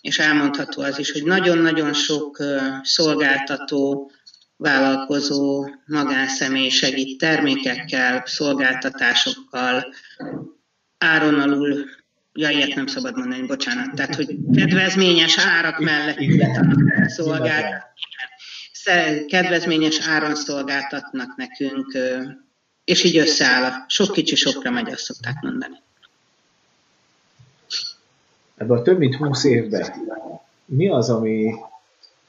és 0.00 0.18
elmondható 0.18 0.82
az 0.82 0.98
is, 0.98 1.12
hogy 1.12 1.24
nagyon-nagyon 1.24 1.92
sok 1.92 2.42
szolgáltató, 2.82 4.10
vállalkozó, 4.60 5.66
magánszemély 5.86 6.68
segít 6.68 7.18
termékekkel, 7.18 8.22
szolgáltatásokkal, 8.26 9.94
áron 10.98 11.40
alul, 11.40 11.84
ja, 12.32 12.48
ilyet 12.50 12.74
nem 12.74 12.86
szabad 12.86 13.16
mondani, 13.16 13.46
bocsánat, 13.46 13.94
tehát, 13.94 14.14
hogy 14.14 14.36
kedvezményes 14.54 15.38
árak 15.38 15.78
mellett 15.78 16.18
szolgált, 17.06 17.82
kedvezményes 19.26 20.08
áron 20.08 20.34
szolgáltatnak 20.34 21.36
nekünk, 21.36 21.98
és 22.84 23.04
így 23.04 23.16
összeáll 23.16 23.64
a 23.64 23.84
sok 23.88 24.12
kicsi 24.12 24.36
sokra 24.36 24.70
megy, 24.70 24.90
azt 24.90 25.04
szokták 25.04 25.40
mondani. 25.40 25.76
Ebben 28.56 28.78
a 28.78 28.82
több 28.82 28.98
mint 28.98 29.14
20 29.14 29.44
évben 29.44 29.92
mi 30.64 30.88
az, 30.88 31.10
ami 31.10 31.54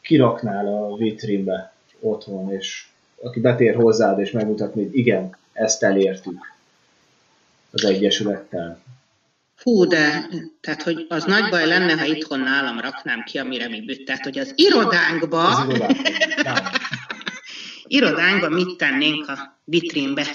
kiraknál 0.01 0.67
a 0.67 0.97
vitrínbe 0.97 1.70
otthon, 2.01 2.51
és 2.51 2.85
aki 3.21 3.39
betér 3.39 3.75
hozzád 3.75 4.19
és 4.19 4.31
megmutatni, 4.31 4.83
hogy 4.83 4.97
igen, 4.97 5.37
ezt 5.53 5.83
elértük 5.83 6.53
az 7.71 7.85
Egyesülettel? 7.85 8.81
Hú, 9.63 9.85
de, 9.85 10.27
tehát, 10.61 10.81
hogy 10.81 11.05
az 11.09 11.23
nagy 11.23 11.49
baj 11.49 11.67
lenne, 11.67 11.97
ha 11.97 12.05
itthon 12.05 12.39
nálam 12.39 12.79
raknám 12.79 13.23
ki, 13.23 13.37
amire 13.37 13.67
mi 13.67 13.81
bütt. 13.81 14.05
Tehát, 14.05 14.23
hogy 14.23 14.39
az 14.39 14.53
irodánkba, 14.55 15.43
az 15.43 15.67
irodánkba, 15.67 16.69
irodánkba 17.97 18.49
mit 18.49 18.77
tennénk 18.77 19.27
a 19.27 19.59
vitrínbe. 19.63 20.25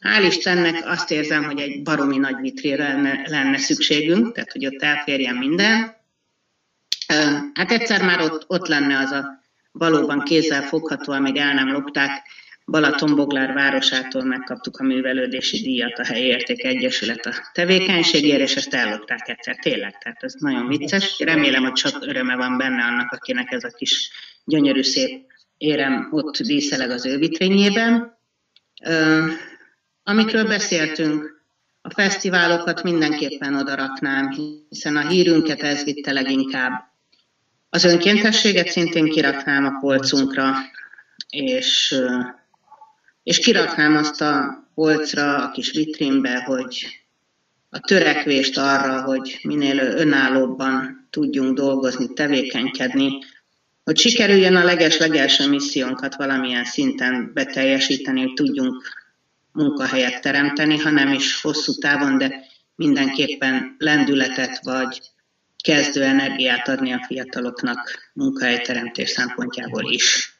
Hál' 0.00 0.24
Istennek 0.26 0.86
azt 0.86 1.10
érzem, 1.10 1.44
hogy 1.44 1.60
egy 1.60 1.82
baromi 1.82 2.16
nagy 2.16 2.36
vitrére 2.40 2.88
lenne, 2.88 3.22
lenne 3.26 3.58
szükségünk, 3.58 4.32
tehát, 4.32 4.52
hogy 4.52 4.66
ott 4.66 4.82
elférjen 4.82 5.34
minden. 5.34 5.96
Hát 7.54 7.70
egyszer 7.70 8.02
már 8.02 8.20
ott, 8.20 8.44
ott 8.46 8.66
lenne 8.66 8.98
az 8.98 9.10
a 9.10 9.42
valóban 9.78 10.20
kézzel 10.22 10.62
fogható, 10.62 11.12
amíg 11.12 11.36
el 11.36 11.54
nem 11.54 11.72
lopták, 11.72 12.22
Balatonboglár 12.70 13.52
városától 13.52 14.24
megkaptuk 14.24 14.76
a 14.76 14.84
művelődési 14.84 15.62
díjat 15.62 15.98
a 15.98 16.04
Helyi 16.04 16.26
Érték 16.26 16.64
Egyesület 16.64 17.26
a 17.26 17.32
tevékenységére, 17.52 18.42
és 18.42 18.56
ezt 18.56 18.74
ellopták 18.74 19.28
egyszer, 19.28 19.56
tényleg, 19.56 19.98
tehát 19.98 20.22
ez 20.22 20.34
nagyon 20.38 20.68
vicces. 20.68 21.18
Remélem, 21.18 21.62
hogy 21.62 21.72
csak 21.72 22.06
öröme 22.06 22.36
van 22.36 22.56
benne 22.56 22.84
annak, 22.84 23.12
akinek 23.12 23.50
ez 23.50 23.64
a 23.64 23.70
kis 23.76 24.10
gyönyörű 24.44 24.82
szép 24.82 25.26
érem 25.56 26.08
ott 26.10 26.38
díszeleg 26.38 26.90
az 26.90 27.06
ő 27.06 27.18
vitrényében. 27.18 28.18
Amikről 30.02 30.44
beszéltünk, 30.44 31.44
a 31.80 31.90
fesztiválokat 31.90 32.82
mindenképpen 32.82 33.54
odaraknám, 33.54 34.30
hiszen 34.68 34.96
a 34.96 35.08
hírünket 35.08 35.62
ez 35.62 35.84
vitte 35.84 36.12
leginkább. 36.12 36.72
Az 37.70 37.84
önkéntességet 37.84 38.68
szintén 38.68 39.04
kiraknám 39.04 39.64
a 39.64 39.78
polcunkra, 39.80 40.54
és, 41.28 41.94
és 43.22 43.38
kiraknám 43.38 43.96
azt 43.96 44.20
a 44.20 44.64
polcra, 44.74 45.36
a 45.36 45.50
kis 45.50 45.70
vitrínbe, 45.70 46.42
hogy 46.42 46.86
a 47.70 47.78
törekvést 47.78 48.58
arra, 48.58 49.02
hogy 49.02 49.38
minél 49.42 49.78
önállóbban 49.78 51.06
tudjunk 51.10 51.56
dolgozni, 51.56 52.12
tevékenykedni, 52.12 53.10
hogy 53.84 53.98
sikerüljön 53.98 54.56
a 54.56 54.64
leges-legelső 54.64 55.48
missziónkat 55.48 56.14
valamilyen 56.14 56.64
szinten 56.64 57.30
beteljesíteni, 57.34 58.20
hogy 58.20 58.32
tudjunk 58.32 58.82
munkahelyet 59.52 60.20
teremteni, 60.20 60.78
hanem 60.78 61.12
is 61.12 61.40
hosszú 61.40 61.72
távon, 61.72 62.18
de 62.18 62.44
mindenképpen 62.74 63.74
lendületet 63.78 64.60
vagy 64.62 65.00
kezdő 65.64 66.02
energiát 66.02 66.68
adni 66.68 66.92
a 66.92 67.04
fiataloknak 67.06 68.10
munkahelyteremtés 68.12 69.10
szempontjából 69.10 69.92
is. 69.92 70.38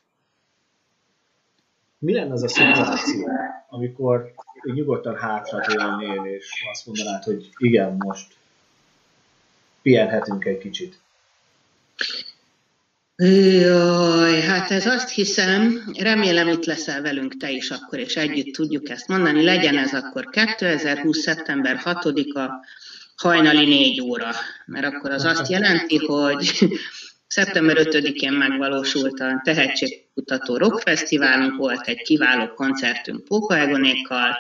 Mi 1.98 2.14
lenne 2.14 2.32
az 2.32 2.42
a 2.42 2.48
szituáció, 2.48 3.28
amikor 3.68 4.32
nyugodtan 4.74 5.16
hátradőlnél, 5.16 6.24
és 6.24 6.46
azt 6.72 6.86
mondanád, 6.86 7.22
hogy 7.22 7.48
igen, 7.56 7.96
most 7.98 8.26
pihenhetünk 9.82 10.44
egy 10.44 10.58
kicsit? 10.58 10.98
Jaj, 13.16 14.40
hát 14.40 14.70
ez 14.70 14.86
azt 14.86 15.10
hiszem, 15.10 15.82
remélem 15.98 16.48
itt 16.48 16.64
leszel 16.64 17.02
velünk 17.02 17.36
te 17.36 17.50
is 17.50 17.70
akkor, 17.70 17.98
és 17.98 18.16
együtt 18.16 18.54
tudjuk 18.54 18.88
ezt 18.88 19.08
mondani. 19.08 19.44
Legyen 19.44 19.78
ez 19.78 19.94
akkor 19.94 20.30
2020. 20.30 21.18
szeptember 21.18 21.80
6-a, 21.84 22.50
hajnali 23.22 23.64
4 23.64 24.00
óra, 24.00 24.30
mert 24.66 24.86
akkor 24.86 25.10
az 25.10 25.24
azt 25.24 25.48
jelenti, 25.48 25.96
hogy 25.96 26.50
szeptember 27.26 27.76
5-én 27.80 28.32
megvalósult 28.32 29.20
a 29.20 29.40
Tehetségkutató 29.44 30.56
Rockfesztiválunk, 30.56 31.56
volt 31.56 31.86
egy 31.86 32.02
kiváló 32.02 32.46
koncertünk 32.54 33.24
Pókaegonékkal, 33.24 34.36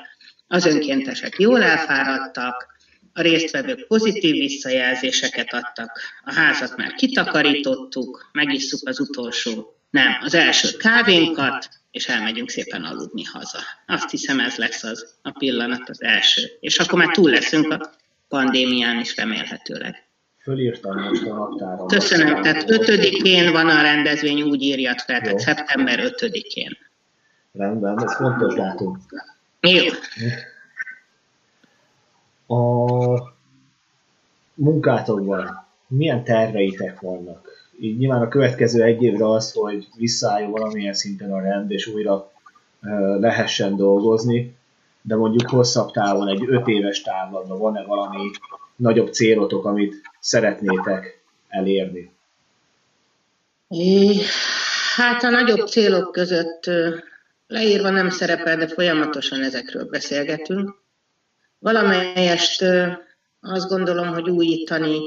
az 0.46 0.66
önkéntesek 0.66 1.38
jól 1.38 1.62
elfáradtak, 1.62 2.76
a 3.12 3.20
résztvevők 3.20 3.86
pozitív 3.86 4.34
visszajelzéseket 4.34 5.54
adtak, 5.54 6.00
a 6.24 6.34
házat 6.34 6.76
már 6.76 6.92
kitakarítottuk, 6.92 8.28
megisszuk 8.32 8.88
az 8.88 9.00
utolsó, 9.00 9.78
nem, 9.90 10.18
az 10.20 10.34
első 10.34 10.68
kávénkat, 10.76 11.68
és 11.90 12.08
elmegyünk 12.08 12.50
szépen 12.50 12.84
aludni 12.84 13.22
haza. 13.22 13.58
Azt 13.86 14.10
hiszem 14.10 14.40
ez 14.40 14.56
lesz 14.56 14.82
az 14.82 15.14
a 15.22 15.30
pillanat, 15.30 15.88
az 15.88 16.02
első. 16.02 16.42
És 16.60 16.78
akkor 16.78 16.98
már 16.98 17.14
túl 17.14 17.30
leszünk 17.30 17.72
a 17.72 17.90
pandémián 18.28 19.00
is 19.00 19.16
remélhetőleg. 19.16 20.06
Fölírtam 20.42 21.02
most 21.02 21.26
a 21.26 21.34
naptára. 21.34 21.86
Köszönöm, 21.86 22.42
tehát 22.42 22.70
ötödikén 22.70 23.52
van 23.52 23.68
a 23.68 23.82
rendezvény, 23.82 24.42
úgy 24.42 24.62
írjad 24.62 24.98
fel, 24.98 25.20
tehát 25.20 25.38
szeptember 25.38 25.98
ötödikén. 25.98 26.76
Rendben, 27.52 28.02
ez 28.02 28.16
fontos 28.16 28.54
dátum. 28.54 29.06
Jó 29.60 29.84
a 32.48 33.34
munkátokban 34.54 35.66
milyen 35.86 36.24
terveitek 36.24 37.00
vannak? 37.00 37.48
Így 37.80 37.98
nyilván 37.98 38.22
a 38.22 38.28
következő 38.28 38.82
egy 38.82 39.02
évre 39.02 39.30
az, 39.30 39.52
hogy 39.52 39.88
visszaálljon 39.96 40.50
valamilyen 40.50 40.94
szinten 40.94 41.32
a 41.32 41.40
rend, 41.40 41.70
és 41.70 41.86
újra 41.86 42.32
lehessen 43.20 43.76
dolgozni, 43.76 44.56
de 45.08 45.16
mondjuk 45.16 45.50
hosszabb 45.50 45.90
távon, 45.90 46.28
egy 46.28 46.44
öt 46.46 46.66
éves 46.66 47.02
távlatban 47.02 47.58
van-e 47.58 47.82
valami 47.82 48.30
nagyobb 48.76 49.12
célotok, 49.12 49.64
amit 49.64 49.94
szeretnétek 50.20 51.22
elérni? 51.48 52.12
Hát 54.96 55.22
a 55.22 55.30
nagyobb 55.30 55.66
célok 55.66 56.12
között 56.12 56.70
leírva 57.46 57.90
nem 57.90 58.10
szerepel, 58.10 58.56
de 58.56 58.68
folyamatosan 58.68 59.42
ezekről 59.42 59.84
beszélgetünk. 59.84 60.76
Valamelyest 61.58 62.64
azt 63.40 63.68
gondolom, 63.68 64.08
hogy 64.08 64.30
újítani, 64.30 65.00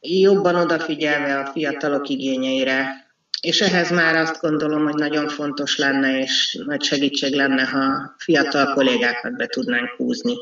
jobban 0.00 0.54
odafigyelve 0.54 1.38
a 1.38 1.46
fiatalok 1.46 2.08
igényeire, 2.08 3.07
és 3.40 3.60
ehhez 3.60 3.90
már 3.90 4.16
azt 4.16 4.40
gondolom, 4.40 4.84
hogy 4.84 4.94
nagyon 4.94 5.28
fontos 5.28 5.76
lenne, 5.76 6.18
és 6.18 6.62
nagy 6.66 6.82
segítség 6.82 7.34
lenne, 7.34 7.64
ha 7.64 8.14
fiatal 8.18 8.74
kollégákat 8.74 9.36
be 9.36 9.46
tudnánk 9.46 9.90
húzni. 9.96 10.34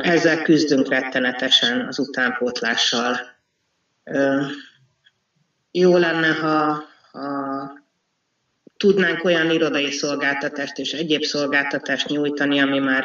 Ezzel 0.00 0.42
küzdünk 0.42 0.88
rettenetesen 0.88 1.86
az 1.86 1.98
utánpótlással. 1.98 3.20
Jó 5.70 5.96
lenne, 5.96 6.28
ha, 6.28 6.84
ha 7.12 7.80
tudnánk 8.76 9.24
olyan 9.24 9.50
irodai 9.50 9.90
szolgáltatást 9.90 10.78
és 10.78 10.92
egyéb 10.92 11.22
szolgáltatást 11.22 12.08
nyújtani, 12.08 12.60
ami 12.60 12.78
már 12.78 13.04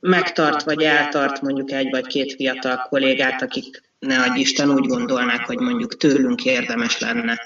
megtart 0.00 0.62
vagy 0.62 0.82
eltart 0.82 1.40
mondjuk 1.40 1.70
egy 1.70 1.90
vagy 1.90 2.06
két 2.06 2.34
fiatal 2.34 2.86
kollégát, 2.88 3.42
akik 3.42 3.87
ne 3.98 4.22
adj 4.22 4.40
Isten 4.40 4.70
úgy 4.70 4.86
gondolnák, 4.86 5.46
hogy 5.46 5.58
mondjuk 5.58 5.96
tőlünk 5.96 6.44
érdemes 6.44 6.98
lenne 6.98 7.38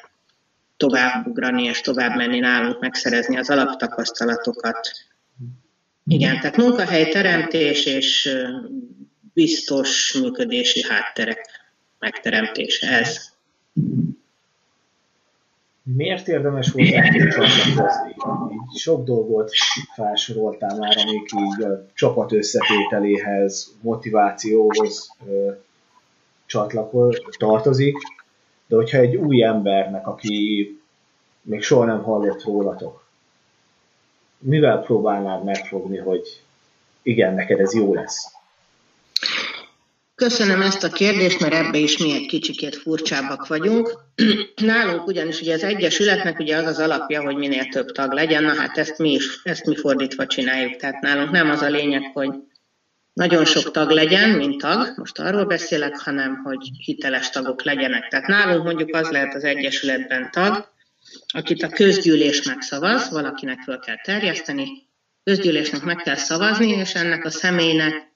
tovább 0.77 1.27
ugrani 1.27 1.63
és 1.63 1.81
tovább 1.81 2.17
menni 2.17 2.39
nálunk, 2.39 2.81
megszerezni 2.81 3.39
az 3.39 3.51
alaptapasztalatokat. 3.51 4.91
Igen, 6.07 6.41
tehát 6.41 6.57
munkahelyteremtés 6.57 7.87
és 7.87 8.37
biztos 9.35 10.13
működési 10.21 10.83
hátterek 10.83 11.41
megteremtése 11.99 12.89
ez. 12.89 13.31
Miért 15.83 16.29
érdemes 16.29 16.71
hozzátok 16.71 17.29
csatlakozni? 17.29 18.15
Sok 18.77 19.05
dolgot 19.05 19.51
felsoroltál 19.95 20.77
már, 20.79 20.97
amik 20.97 21.31
így 21.37 21.65
a 21.65 21.87
csapat 21.95 22.33
összetételéhez, 22.33 23.73
motivációhoz 23.81 25.17
ö, 26.55 26.59
csatlakoz, 26.59 27.21
tartozik, 27.39 27.97
de 28.67 28.77
hogyha 28.77 28.99
egy 28.99 29.17
új 29.17 29.43
embernek, 29.43 30.07
aki 30.07 30.81
még 31.43 31.63
soha 31.63 31.85
nem 31.85 32.03
hallott 32.03 32.45
rólatok, 32.45 33.05
mivel 34.39 34.83
próbálnád 34.83 35.45
megfogni, 35.45 35.99
hogy 35.99 36.43
igen, 37.03 37.35
neked 37.35 37.61
ez 37.61 37.75
jó 37.75 37.95
lesz? 37.95 38.33
Köszönöm 40.15 40.63
ezt 40.63 40.85
a 40.85 40.89
kérdést, 40.89 41.41
mert 41.41 41.55
ebbe 41.55 41.79
is 41.79 41.99
mi 41.99 42.13
egy 42.13 42.27
kicsikét 42.27 42.77
furcsábbak 42.77 43.47
vagyunk. 43.47 43.99
Nálunk 44.57 45.07
ugyanis 45.07 45.41
ugye 45.41 45.55
az 45.55 45.63
Egyesületnek 45.63 46.39
ugye 46.39 46.57
az 46.57 46.67
az 46.67 46.79
alapja, 46.79 47.23
hogy 47.23 47.37
minél 47.37 47.65
több 47.65 47.87
tag 47.87 48.13
legyen, 48.13 48.43
na 48.43 48.55
hát 48.55 48.79
ezt 48.79 48.99
mi 48.99 49.11
is, 49.11 49.41
ezt 49.45 49.67
mi 49.67 49.77
fordítva 49.77 50.27
csináljuk. 50.27 50.77
Tehát 50.77 51.01
nálunk 51.01 51.31
nem 51.31 51.51
az 51.51 51.61
a 51.61 51.69
lényeg, 51.69 52.03
hogy 52.15 52.31
nagyon 53.13 53.45
sok 53.45 53.71
tag 53.71 53.91
legyen, 53.91 54.31
mint 54.31 54.61
tag, 54.61 54.93
most 54.97 55.19
arról 55.19 55.45
beszélek, 55.45 55.99
hanem 55.99 56.41
hogy 56.45 56.71
hiteles 56.85 57.31
tagok 57.31 57.63
legyenek. 57.63 58.09
Tehát 58.09 58.27
nálunk 58.27 58.65
mondjuk 58.65 58.95
az 58.95 59.09
lehet 59.09 59.35
az 59.35 59.45
Egyesületben 59.45 60.31
tag, 60.31 60.69
akit 61.27 61.63
a 61.63 61.69
közgyűlés 61.69 62.43
megszavaz, 62.43 63.11
valakinek 63.11 63.59
föl 63.59 63.79
kell 63.79 64.01
terjeszteni, 64.03 64.69
közgyűlésnek 65.25 65.83
meg 65.83 65.97
kell 65.97 66.17
szavazni, 66.17 66.69
és 66.69 66.95
ennek 66.95 67.25
a 67.25 67.31
személynek 67.31 68.11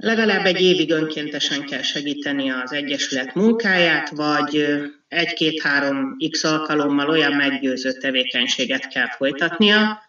Legalább 0.00 0.46
egy 0.46 0.60
évig 0.60 0.90
önkéntesen 0.90 1.64
kell 1.64 1.82
segíteni 1.82 2.50
az 2.50 2.72
Egyesület 2.72 3.34
munkáját, 3.34 4.08
vagy 4.10 4.66
egy-két-három 5.08 6.16
x 6.30 6.44
alkalommal 6.44 7.08
olyan 7.08 7.32
meggyőző 7.32 7.92
tevékenységet 7.92 8.88
kell 8.88 9.08
folytatnia, 9.08 10.02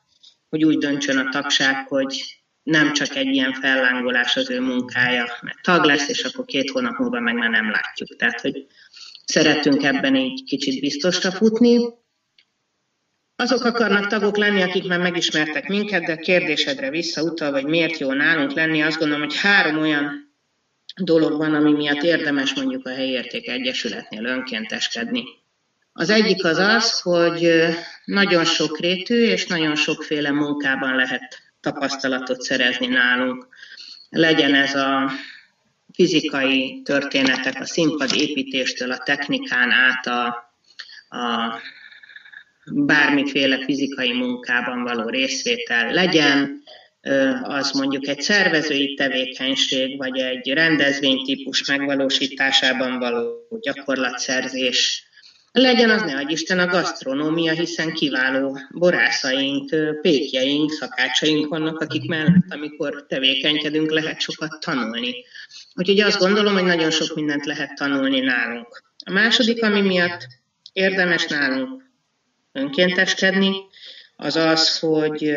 hogy 0.50 0.64
úgy 0.64 0.78
döntsön 0.78 1.18
a 1.18 1.30
tagság, 1.30 1.88
hogy 1.88 2.39
nem 2.70 2.94
csak 2.94 3.16
egy 3.16 3.28
ilyen 3.28 3.54
fellángolás 3.54 4.36
az 4.36 4.50
ő 4.50 4.62
munkája, 4.62 5.26
mert 5.42 5.62
tag 5.62 5.84
lesz, 5.84 6.10
és 6.10 6.24
akkor 6.24 6.46
két 6.46 6.70
hónap 6.70 6.98
múlva 6.98 7.20
meg 7.20 7.36
már 7.36 7.50
nem 7.50 7.72
látjuk. 7.72 8.16
Tehát, 8.16 8.42
hogy 8.42 8.66
szeretünk 9.26 9.84
ebben 9.84 10.16
így 10.16 10.44
kicsit 10.44 10.82
biztosra 10.82 11.32
futni. 11.32 11.80
Azok 13.36 13.64
akarnak 13.64 14.08
tagok 14.08 14.38
lenni, 14.38 14.62
akik 14.62 14.88
már 14.88 15.00
megismertek 15.00 15.68
minket, 15.68 16.04
de 16.04 16.16
kérdésedre 16.16 16.90
visszautal, 16.90 17.52
vagy 17.52 17.66
miért 17.66 17.98
jó 17.98 18.14
nálunk 18.14 18.52
lenni, 18.52 18.82
azt 18.82 19.00
gondolom, 19.00 19.24
hogy 19.24 19.38
három 19.38 19.78
olyan 19.78 20.34
dolog 21.02 21.38
van, 21.38 21.54
ami 21.54 21.72
miatt 21.72 22.04
érdemes 22.04 22.54
mondjuk 22.54 22.86
a 22.86 22.94
Helyi 22.94 23.12
Érték 23.12 23.48
Egyesületnél 23.48 24.26
önkénteskedni. 24.26 25.24
Az 25.94 26.10
egyik 26.10 26.46
az 26.46 26.58
az, 26.58 27.00
hogy 27.02 27.52
nagyon 28.06 28.46
sokrétű 28.46 29.24
és 29.24 29.48
nagyon 29.48 29.76
sokféle 29.76 30.32
munkában 30.32 30.96
lehet 30.96 31.49
tapasztalatot 31.62 32.42
szerezni 32.42 32.88
nálunk. 32.88 33.48
Legyen 34.10 34.56
ez 34.56 34.76
a 34.76 35.12
fizikai 35.94 36.82
történetek, 36.84 37.60
a 37.60 37.66
színpad 37.66 38.16
építéstől, 38.16 38.92
a 38.92 38.98
technikán 38.98 39.72
át 39.72 40.08
a, 40.08 40.26
a 41.18 41.60
bármiféle 42.72 43.64
fizikai 43.64 44.12
munkában 44.12 44.84
való 44.84 45.10
részvétel 45.10 45.94
legyen, 45.94 46.64
az 47.42 47.72
mondjuk 47.72 48.08
egy 48.08 48.22
szervezői 48.22 48.94
tevékenység, 48.94 49.98
vagy 49.98 50.18
egy 50.18 50.54
rendezvénytípus 50.54 51.68
megvalósításában 51.68 53.00
való 53.00 53.48
gyakorlatszerzés, 53.62 55.09
legyen 55.62 55.90
az 55.90 56.02
ne 56.02 56.16
adj 56.16 56.32
Isten 56.32 56.60
a 56.60 56.66
gasztronómia, 56.66 57.54
hiszen 57.54 57.94
kiváló 57.94 58.60
borászaink, 58.72 59.70
pékjeink, 60.02 60.72
szakácsaink 60.72 61.48
vannak, 61.48 61.80
akik 61.80 62.08
mellett, 62.08 62.46
amikor 62.50 63.06
tevékenykedünk, 63.08 63.92
lehet 63.92 64.20
sokat 64.20 64.60
tanulni. 64.60 65.16
Úgyhogy 65.76 66.00
azt 66.00 66.20
gondolom, 66.20 66.54
hogy 66.54 66.64
nagyon 66.64 66.92
sok 66.92 67.16
mindent 67.16 67.46
lehet 67.46 67.76
tanulni 67.76 68.20
nálunk. 68.20 68.84
A 69.06 69.12
második, 69.12 69.64
ami 69.64 69.82
miatt 69.82 70.28
érdemes 70.74 71.28
nálunk 71.28 71.84
önkénteskedni, 72.52 73.56
az 74.16 74.36
az, 74.36 74.80
hogy 74.80 75.36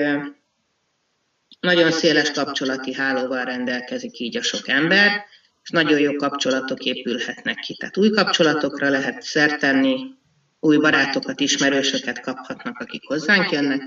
nagyon 1.60 1.90
széles 1.92 2.30
kapcsolati 2.30 2.94
hálóval 2.94 3.44
rendelkezik 3.44 4.18
így 4.18 4.36
a 4.36 4.42
sok 4.42 4.68
ember, 4.68 5.24
és 5.62 5.70
nagyon 5.70 5.98
jó 5.98 6.12
kapcsolatok 6.12 6.84
épülhetnek 6.84 7.56
ki. 7.56 7.74
Tehát 7.74 7.96
új 7.96 8.10
kapcsolatokra 8.10 8.88
lehet 8.88 9.22
szert 9.22 9.58
tenni, 9.58 10.14
új 10.60 10.76
barátokat, 10.76 11.40
ismerősöket 11.40 12.20
kaphatnak, 12.20 12.78
akik 12.78 13.02
hozzánk 13.06 13.50
jönnek. 13.50 13.80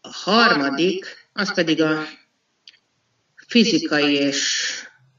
A 0.00 0.08
harmadik, 0.12 1.06
az 1.32 1.54
pedig 1.54 1.82
a 1.82 2.02
fizikai 3.46 4.14
és 4.14 4.70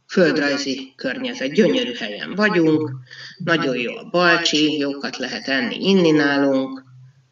földrajzi 0.08 0.94
környezet. 0.96 1.54
Gyönyörű 1.54 1.94
helyen 1.94 2.36
vagyunk, 2.36 2.92
nagyon 3.38 3.78
jó 3.78 3.96
a 3.96 4.10
balcsi, 4.12 4.78
jókat 4.78 5.18
lehet 5.18 5.48
enni, 5.48 5.76
inni 5.80 6.12
nálunk, 6.12 6.84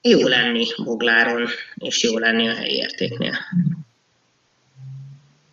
jó 0.01 0.27
lenni 0.27 0.65
Bogláron, 0.83 1.47
és 1.75 2.03
jó 2.03 2.17
lenni 2.17 2.47
a 2.47 2.53
helyi 2.53 2.75
értéknél. 2.75 3.37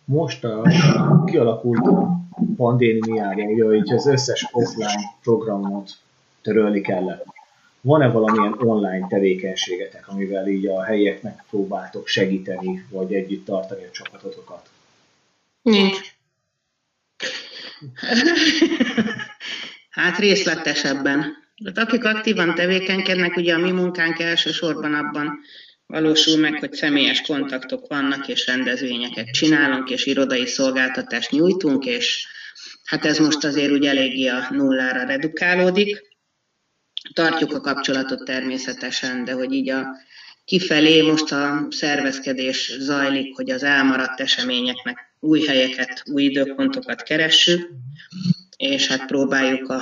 Most 0.05 0.43
a 0.43 1.23
kialakult 1.25 1.85
pandémiában, 2.55 3.45
ugye, 3.45 3.63
hogy 3.63 3.93
az 3.93 4.07
összes 4.07 4.47
offline 4.51 5.15
programot 5.23 5.91
törölni 6.41 6.81
kellett. 6.81 7.25
Van-e 7.81 8.07
valamilyen 8.07 8.55
online 8.59 9.07
tevékenységetek, 9.07 10.07
amivel 10.07 10.47
így 10.47 10.67
a 10.67 10.83
helyieknek 10.83 11.43
próbáltok 11.49 12.07
segíteni, 12.07 12.85
vagy 12.89 13.13
együtt 13.13 13.45
tartani 13.45 13.83
a 13.83 13.91
csapatotokat? 13.91 14.69
Nincs. 15.61 15.97
hát 19.89 20.17
részletesebben. 20.17 21.45
De 21.57 21.81
akik 21.81 22.03
aktívan 22.03 22.55
tevékenykednek, 22.55 23.35
ugye 23.35 23.53
a 23.53 23.57
mi 23.57 23.71
munkánk 23.71 24.19
elsősorban 24.19 24.93
abban 24.93 25.39
valósul 25.87 26.37
meg, 26.37 26.59
hogy 26.59 26.73
személyes 26.73 27.21
kontaktok 27.21 27.87
vannak, 27.87 28.27
és 28.27 28.45
rendezvényeket 28.45 29.29
csinálunk, 29.29 29.89
és 29.89 30.05
irodai 30.05 30.45
szolgáltatást 30.45 31.31
nyújtunk, 31.31 31.85
és 31.85 32.27
hát 32.83 33.05
ez 33.05 33.17
most 33.17 33.43
azért 33.43 33.71
úgy 33.71 33.85
eléggé 33.85 34.27
a 34.27 34.47
nullára 34.49 35.03
redukálódik. 35.03 36.01
Tartjuk 37.13 37.53
a 37.53 37.61
kapcsolatot 37.61 38.25
természetesen, 38.25 39.23
de 39.23 39.31
hogy 39.31 39.53
így 39.53 39.69
a 39.69 39.87
kifelé 40.45 41.01
most 41.01 41.31
a 41.31 41.67
szervezkedés 41.69 42.75
zajlik, 42.79 43.35
hogy 43.35 43.49
az 43.49 43.63
elmaradt 43.63 44.19
eseményeknek 44.19 45.15
új 45.19 45.41
helyeket, 45.41 46.03
új 46.05 46.23
időpontokat 46.23 47.03
keressük, 47.03 47.69
és 48.57 48.87
hát 48.87 49.05
próbáljuk 49.05 49.69
a 49.69 49.81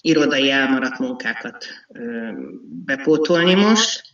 irodai 0.00 0.50
elmaradt 0.50 0.98
munkákat 0.98 1.66
bepótolni 2.84 3.54
most. 3.54 4.11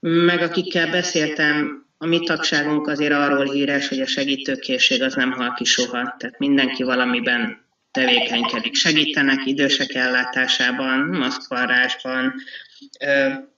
Meg 0.00 0.42
akikkel 0.42 0.90
beszéltem, 0.90 1.86
a 1.98 2.06
mi 2.06 2.18
tagságunk 2.24 2.86
azért 2.86 3.12
arról 3.12 3.44
híres, 3.44 3.88
hogy 3.88 4.00
a 4.00 4.06
segítőkészség 4.06 5.02
az 5.02 5.14
nem 5.14 5.32
hal 5.32 5.54
ki 5.54 5.64
soha. 5.64 6.14
Tehát 6.18 6.38
mindenki 6.38 6.82
valamiben 6.82 7.58
tevékenykedik. 7.90 8.74
Segítenek 8.74 9.46
idősek 9.46 9.94
ellátásában, 9.94 10.98
maszkvarrásban. 10.98 12.34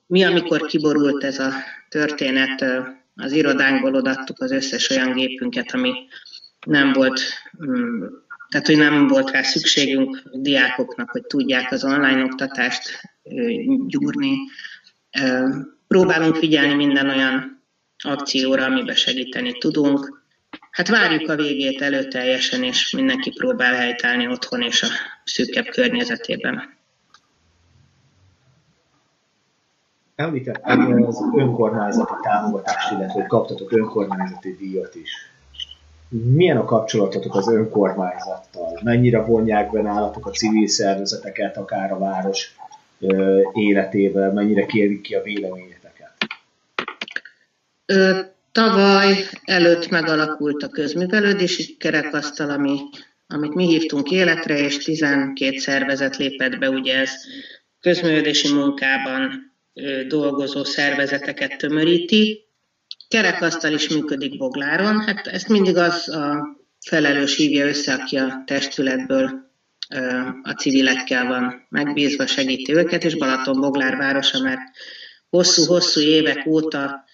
Mi, 0.06 0.24
amikor 0.24 0.66
kiborult 0.66 1.24
ez 1.24 1.38
a 1.38 1.52
történet, 1.88 2.64
az 3.14 3.32
irodánkból 3.32 3.94
odattuk 3.94 4.40
az 4.40 4.50
összes 4.50 4.90
olyan 4.90 5.12
gépünket, 5.12 5.74
ami 5.74 5.92
nem 6.66 6.92
volt 6.92 7.20
mm, 7.66 8.04
tehát, 8.48 8.66
hogy 8.66 8.76
nem 8.76 9.06
volt 9.06 9.30
rá 9.30 9.42
szükségünk 9.42 10.22
diákoknak, 10.32 11.10
hogy 11.10 11.26
tudják 11.26 11.72
az 11.72 11.84
online 11.84 12.24
oktatást 12.24 13.00
gyúrni. 13.86 14.36
Próbálunk 15.92 16.36
figyelni 16.36 16.74
minden 16.74 17.08
olyan 17.08 17.62
akcióra, 17.98 18.64
amiben 18.64 18.94
segíteni 18.94 19.52
tudunk. 19.52 20.22
Hát 20.70 20.88
várjuk 20.88 21.30
a 21.30 21.36
végét 21.36 21.82
előteljesen, 21.82 22.62
és 22.62 22.90
mindenki 22.90 23.30
próbál 23.30 23.74
helytállni 23.74 24.28
otthon 24.28 24.62
és 24.62 24.82
a 24.82 24.86
szűkebb 25.24 25.64
környezetében. 25.64 26.76
Említettem 30.14 31.04
az 31.06 31.24
önkormányzati 31.36 32.12
támogatást, 32.22 32.92
illetve 32.92 33.26
kaptatok 33.26 33.72
önkormányzati 33.72 34.56
díjat 34.56 34.94
is 34.94 35.10
milyen 36.08 36.56
a 36.56 36.64
kapcsolatotok 36.64 37.34
az 37.34 37.48
önkormányzattal? 37.48 38.80
Mennyire 38.82 39.22
vonják 39.22 39.70
be 39.70 39.82
nálatok 39.82 40.26
a 40.26 40.30
civil 40.30 40.68
szervezeteket, 40.68 41.56
akár 41.56 41.92
a 41.92 41.98
város 41.98 42.54
életével, 43.52 44.32
mennyire 44.32 44.66
kérik 44.66 45.00
ki 45.00 45.14
a 45.14 45.22
véleményeteket? 45.22 45.71
Tavaly 48.52 49.28
előtt 49.44 49.88
megalakult 49.88 50.62
a 50.62 50.68
közművelődési 50.68 51.76
kerekasztal, 51.76 52.50
ami, 52.50 52.78
amit 53.26 53.54
mi 53.54 53.66
hívtunk 53.66 54.10
életre, 54.10 54.58
és 54.58 54.78
12 54.78 55.58
szervezet 55.58 56.16
lépett 56.16 56.58
be, 56.58 56.68
ugye 56.68 56.98
ez 56.98 57.10
közművelődési 57.80 58.52
munkában 58.52 59.52
dolgozó 60.08 60.64
szervezeteket 60.64 61.56
tömöríti, 61.56 62.44
kerekasztal 63.08 63.72
is 63.72 63.88
működik 63.88 64.36
Bogláron. 64.36 65.00
Hát 65.00 65.26
ezt 65.26 65.48
mindig 65.48 65.76
az 65.76 66.08
a 66.08 66.56
felelős 66.86 67.36
hívja 67.36 67.66
össze, 67.66 67.92
aki 67.92 68.16
a 68.16 68.42
testületből 68.46 69.50
a 70.42 70.50
civilekkel 70.50 71.26
van 71.26 71.66
megbízva, 71.68 72.26
segíti 72.26 72.74
őket, 72.74 73.04
és 73.04 73.14
Balaton-Boglár 73.14 73.96
városa, 73.96 74.40
mert 74.40 74.60
hosszú-hosszú 75.30 76.00
évek 76.00 76.46
óta 76.46 77.04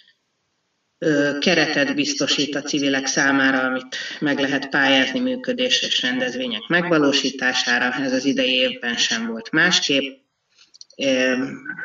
keretet 1.38 1.94
biztosít 1.94 2.54
a 2.54 2.62
civilek 2.62 3.06
számára, 3.06 3.60
amit 3.62 3.96
meg 4.20 4.38
lehet 4.38 4.68
pályázni 4.68 5.20
működéses 5.20 6.02
rendezvények 6.02 6.62
megvalósítására. 6.68 7.92
Ez 8.04 8.12
az 8.12 8.24
idei 8.24 8.54
évben 8.54 8.96
sem 8.96 9.26
volt 9.26 9.50
másképp. 9.50 10.18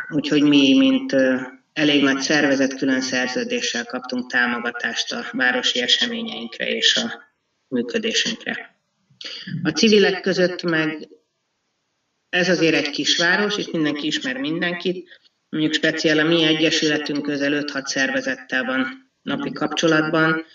Úgyhogy 0.10 0.41
mi, 0.41 0.78
mint 0.78 1.15
elég 1.73 2.04
nagy 2.04 2.19
szervezet 2.19 2.78
külön 2.78 3.02
szerződéssel 3.02 3.86
kaptunk 3.86 4.32
támogatást 4.32 5.13
a 5.13 5.26
városi 5.32 5.82
eseményeinkre 5.82 6.67
és 6.76 6.95
a 6.95 7.23
működésünkre. 7.67 8.78
A 9.63 9.69
civilek 9.69 10.21
között 10.21 10.63
meg 10.63 11.08
ez 12.30 12.49
azért 12.49 12.76
egy 12.76 12.89
kisváros, 12.89 13.58
itt 13.58 13.71
mindenki 13.71 14.08
ismer 14.08 14.38
mindenkit, 14.38 15.21
mondjuk 15.49 15.73
speciál 15.73 16.19
a 16.19 16.23
mi 16.23 16.43
egyesületünk 16.43 17.21
közel 17.21 17.63
5-6 17.65 17.86
szervezettel 17.86 18.63
van 18.63 19.03
napi 19.24 19.52
kapcsolatban, 19.52 20.46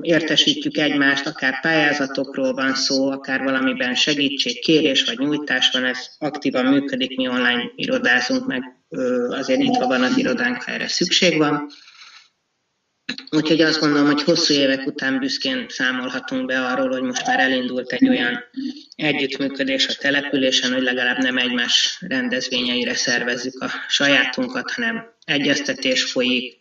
értesítjük 0.00 0.76
egymást, 0.76 1.26
akár 1.26 1.60
pályázatokról 1.60 2.52
van 2.52 2.74
szó, 2.74 3.10
akár 3.10 3.42
valamiben 3.42 3.94
segítség, 3.94 4.60
kérés 4.60 5.04
vagy 5.04 5.18
nyújtás 5.18 5.70
van, 5.70 5.84
ez 5.84 5.98
aktívan 6.18 6.66
működik, 6.66 7.16
mi 7.16 7.28
online 7.28 7.72
irodázunk, 7.74 8.46
meg 8.46 8.62
azért 9.28 9.58
nyitva 9.60 9.86
van 9.86 10.02
az 10.02 10.16
irodánk, 10.16 10.62
ha 10.62 10.72
erre 10.72 10.88
szükség 10.88 11.38
van. 11.38 11.68
Úgyhogy 13.30 13.60
azt 13.60 13.80
gondolom, 13.80 14.06
hogy 14.06 14.22
hosszú 14.22 14.54
évek 14.54 14.86
után 14.86 15.18
büszkén 15.18 15.66
számolhatunk 15.68 16.46
be 16.46 16.60
arról, 16.60 16.88
hogy 16.88 17.02
most 17.02 17.26
már 17.26 17.40
elindult 17.40 17.92
egy 17.92 18.08
olyan 18.08 18.44
együttműködés 18.96 19.88
a 19.88 19.94
településen, 20.00 20.72
hogy 20.72 20.82
legalább 20.82 21.18
nem 21.18 21.38
egymás 21.38 22.02
rendezvényeire 22.08 22.94
szervezzük 22.94 23.62
a 23.62 23.70
sajátunkat, 23.88 24.70
hanem 24.70 25.12
egyeztetés 25.24 26.10
folyik, 26.10 26.58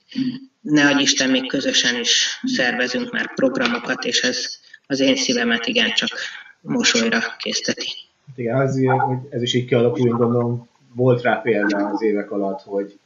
ne 0.62 0.88
adj 0.88 1.02
Isten, 1.02 1.30
még 1.30 1.48
közösen 1.48 2.00
is 2.00 2.40
szervezünk 2.44 3.12
már 3.12 3.34
programokat, 3.34 4.04
és 4.04 4.22
ez 4.22 4.60
az 4.88 5.00
én 5.00 5.16
szívemet 5.16 5.66
igencsak 5.66 6.10
mosolyra 6.62 7.20
készteti. 7.38 7.88
Igen, 8.36 8.62
ez, 8.62 8.76
ez 9.30 9.42
is 9.42 9.54
így 9.54 9.66
kialakul, 9.66 10.10
gondolom, 10.10 10.68
volt 10.94 11.22
rá 11.22 11.42
példa 11.42 11.78
az 11.78 12.02
évek 12.02 12.32
alatt, 12.32 12.62
hogy 12.62 13.00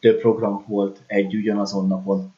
több 0.00 0.20
program 0.20 0.64
volt 0.66 0.98
egy 1.06 1.34
ugyanazon 1.34 1.86
napon? 1.86 2.35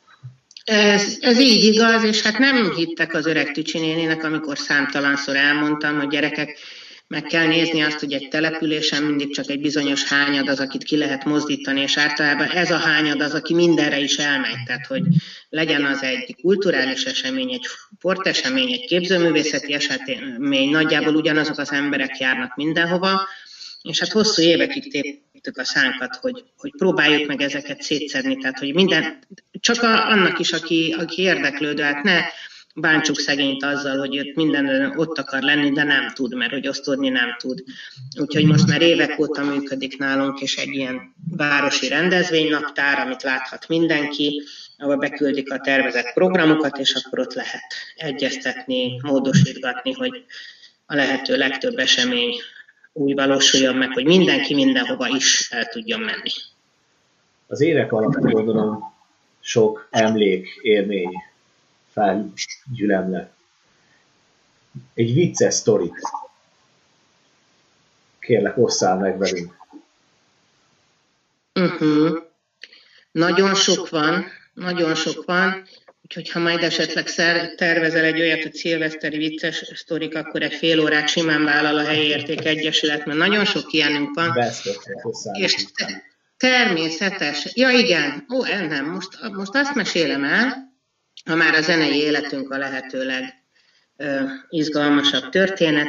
Ez, 0.69 1.17
ez 1.21 1.41
így 1.41 1.65
igaz, 1.65 2.05
és 2.05 2.23
hát 2.23 2.39
nem 2.39 2.73
hittek 2.75 3.15
az 3.15 3.27
öreg 3.27 3.53
tücsinénének, 3.53 4.25
amikor 4.25 4.59
számtalanszor 4.59 5.37
elmondtam, 5.37 5.99
hogy 5.99 6.09
gyerekek, 6.09 6.59
meg 7.07 7.23
kell 7.23 7.47
nézni 7.47 7.81
azt, 7.81 7.99
hogy 7.99 8.13
egy 8.13 8.29
településen 8.29 9.03
mindig 9.03 9.35
csak 9.35 9.51
egy 9.51 9.61
bizonyos 9.61 10.05
hányad 10.05 10.49
az, 10.49 10.61
akit 10.61 10.83
ki 10.83 10.97
lehet 10.97 11.25
mozdítani, 11.25 11.81
és 11.81 11.99
általában 11.99 12.47
ez 12.47 12.71
a 12.71 12.77
hányad 12.77 13.21
az, 13.21 13.35
aki 13.35 13.55
mindenre 13.55 13.99
is 13.99 14.17
elmegy. 14.17 14.63
Tehát, 14.67 14.87
hogy 14.87 15.03
legyen 15.49 15.85
az 15.85 16.03
egy 16.03 16.37
kulturális 16.43 17.05
esemény, 17.05 17.53
egy 17.53 17.67
sportesemény, 17.99 18.73
egy 18.73 18.87
képzőművészeti 18.87 19.73
esemény, 19.73 20.71
nagyjából 20.71 21.15
ugyanazok 21.15 21.59
az 21.59 21.73
emberek 21.73 22.19
járnak 22.19 22.57
mindenhova, 22.57 23.29
és 23.83 23.99
hát 23.99 24.13
hosszú 24.13 24.43
évekig 24.43 24.91
a 25.55 25.65
szánkat, 25.65 26.17
hogy, 26.17 26.45
hogy 26.57 26.73
próbáljuk 26.77 27.29
meg 27.29 27.41
ezeket 27.41 27.83
szétszedni, 27.83 28.37
tehát 28.37 28.59
hogy 28.59 28.75
minden, 28.75 29.19
csak 29.61 29.83
a, 29.83 30.09
annak 30.09 30.39
is, 30.39 30.53
aki, 30.53 30.95
aki 30.99 31.23
érdeklődő, 31.23 31.83
hát 31.83 32.03
ne 32.03 32.21
bántsuk 32.81 33.19
szegényt 33.19 33.65
azzal, 33.65 33.99
hogy 33.99 34.17
őt 34.17 34.37
minden 34.37 34.93
ott 34.97 35.19
akar 35.19 35.43
lenni, 35.43 35.71
de 35.71 35.83
nem 35.83 36.13
tud, 36.15 36.35
mert 36.35 36.51
hogy 36.53 36.69
osztódni 36.69 37.09
nem 37.09 37.37
tud. 37.39 37.63
Úgyhogy 38.21 38.45
most 38.45 38.67
már 38.67 38.83
évek 38.83 39.19
óta 39.19 39.45
működik 39.45 39.99
nálunk, 39.99 40.41
és 40.41 40.57
egy 40.57 40.75
ilyen 40.75 41.15
városi 41.31 41.89
rendezvénynaptár, 41.89 42.99
amit 42.99 43.23
láthat 43.23 43.69
mindenki, 43.69 44.43
ahol 44.79 44.97
beküldik 44.97 45.53
a 45.53 45.61
tervezett 45.61 46.13
programokat, 46.15 46.79
és 46.79 46.95
akkor 46.95 47.19
ott 47.19 47.35
lehet 47.35 47.75
egyeztetni, 47.97 49.01
módosítgatni, 49.03 49.93
hogy 49.93 50.25
a 50.87 50.95
lehető 50.95 51.37
legtöbb 51.37 51.79
esemény 51.79 52.35
úgy 52.99 53.15
valósuljon 53.15 53.77
meg, 53.77 53.93
hogy 53.93 54.05
mindenki 54.05 54.55
mindenhova 54.55 55.09
is 55.09 55.51
el 55.51 55.65
tudjon 55.67 56.01
menni. 56.01 56.31
Az 57.47 57.61
évek 57.61 57.93
alatt 57.93 58.21
gondolom 58.21 58.95
sok 59.41 59.89
emlék, 59.91 60.59
élmény 60.63 61.23
felgyülemle. 61.93 63.33
Egy 64.95 65.15
vicces 65.15 65.55
sztorit. 65.55 66.01
Kérlek, 68.19 68.59
osszál 68.59 68.97
meg 68.97 69.19
velünk. 69.19 69.57
Uh-huh. 71.55 72.23
Nagyon 73.11 73.55
sok 73.55 73.89
van, 73.89 74.25
nagyon 74.55 74.95
sok 74.95 75.25
van. 75.25 75.67
Úgyhogy 76.09 76.31
ha 76.31 76.39
majd 76.39 76.63
esetleg 76.63 77.05
tervezel 77.55 78.05
egy 78.05 78.21
olyat, 78.21 78.43
hogy 78.43 78.55
szilveszteri 78.55 79.17
vicces 79.17 79.71
sztorik, 79.75 80.15
akkor 80.15 80.43
egy 80.43 80.55
fél 80.55 80.81
órát 80.81 81.09
simán 81.09 81.45
vállal 81.45 81.79
a 81.79 81.85
helyi 81.85 82.07
érték 82.07 82.45
egyesület, 82.45 83.07
mert 83.07 83.19
nagyon 83.19 83.45
sok 83.45 83.73
ilyenünk 83.73 84.15
van. 84.15 84.45
És 85.33 85.67
természetes. 86.37 87.49
Ja 87.55 87.71
igen, 87.71 88.27
ó, 88.35 88.45
nem, 88.45 88.91
most, 88.91 89.09
most 89.33 89.55
azt 89.55 89.75
mesélem 89.75 90.25
el, 90.25 90.75
ha 91.25 91.35
már 91.35 91.55
a 91.55 91.61
zenei 91.61 91.97
életünk 91.97 92.51
a 92.51 92.59
lehetőleg 92.59 93.35
izgalmasabb 94.49 95.29
történet. 95.29 95.89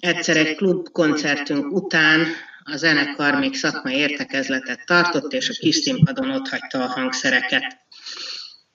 Egyszer 0.00 0.36
egy 0.36 0.56
klubkoncertünk 0.56 1.72
után 1.72 2.26
a 2.64 2.76
zenekar 2.76 3.34
még 3.34 3.54
szakmai 3.54 3.96
értekezletet 3.96 4.86
tartott, 4.86 5.32
és 5.32 5.48
a 5.48 5.52
kis 5.58 5.76
színpadon 5.76 6.30
ott 6.30 6.48
hagyta 6.48 6.82
a 6.82 6.86
hangszereket 6.86 7.84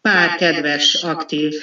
pár 0.02 0.36
kedves, 0.36 0.94
aktív, 0.94 1.54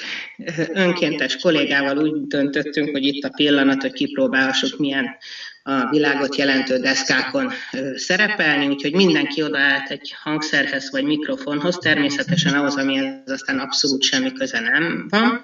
önkéntes 0.73 1.37
kollégával 1.37 1.97
úgy 1.97 2.27
döntöttünk, 2.27 2.89
hogy 2.89 3.03
itt 3.03 3.23
a 3.23 3.29
pillanat, 3.35 3.81
hogy 3.81 3.93
kipróbálhassuk, 3.93 4.79
milyen 4.79 5.17
a 5.63 5.89
világot 5.89 6.35
jelentő 6.35 6.77
deszkákon 6.77 7.51
szerepelni, 7.95 8.67
úgyhogy 8.67 8.93
mindenki 8.93 9.43
odaállt 9.43 9.89
egy 9.89 10.13
hangszerhez 10.23 10.91
vagy 10.91 11.03
mikrofonhoz, 11.03 11.77
természetesen 11.77 12.53
ahhoz, 12.53 12.75
amihez 12.75 13.31
aztán 13.31 13.59
abszolút 13.59 14.03
semmi 14.03 14.31
köze 14.31 14.59
nem 14.59 15.07
van. 15.09 15.41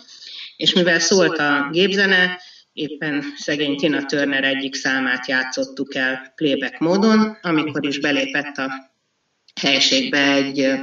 És 0.58 0.73
mivel 0.73 0.99
szólt 0.99 1.38
a 1.38 1.67
gépzene, 1.71 2.41
éppen 2.73 3.23
szegény 3.38 3.77
Tina 3.77 4.05
Turner 4.05 4.43
egyik 4.43 4.75
számát 4.75 5.27
játszottuk 5.27 5.95
el 5.95 6.34
playback 6.36 6.79
módon, 6.79 7.38
amikor 7.41 7.86
is 7.86 7.99
belépett 7.99 8.58
a 8.58 8.93
helységbe 9.62 10.31
egy 10.31 10.75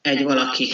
egy 0.00 0.22
valaki, 0.22 0.72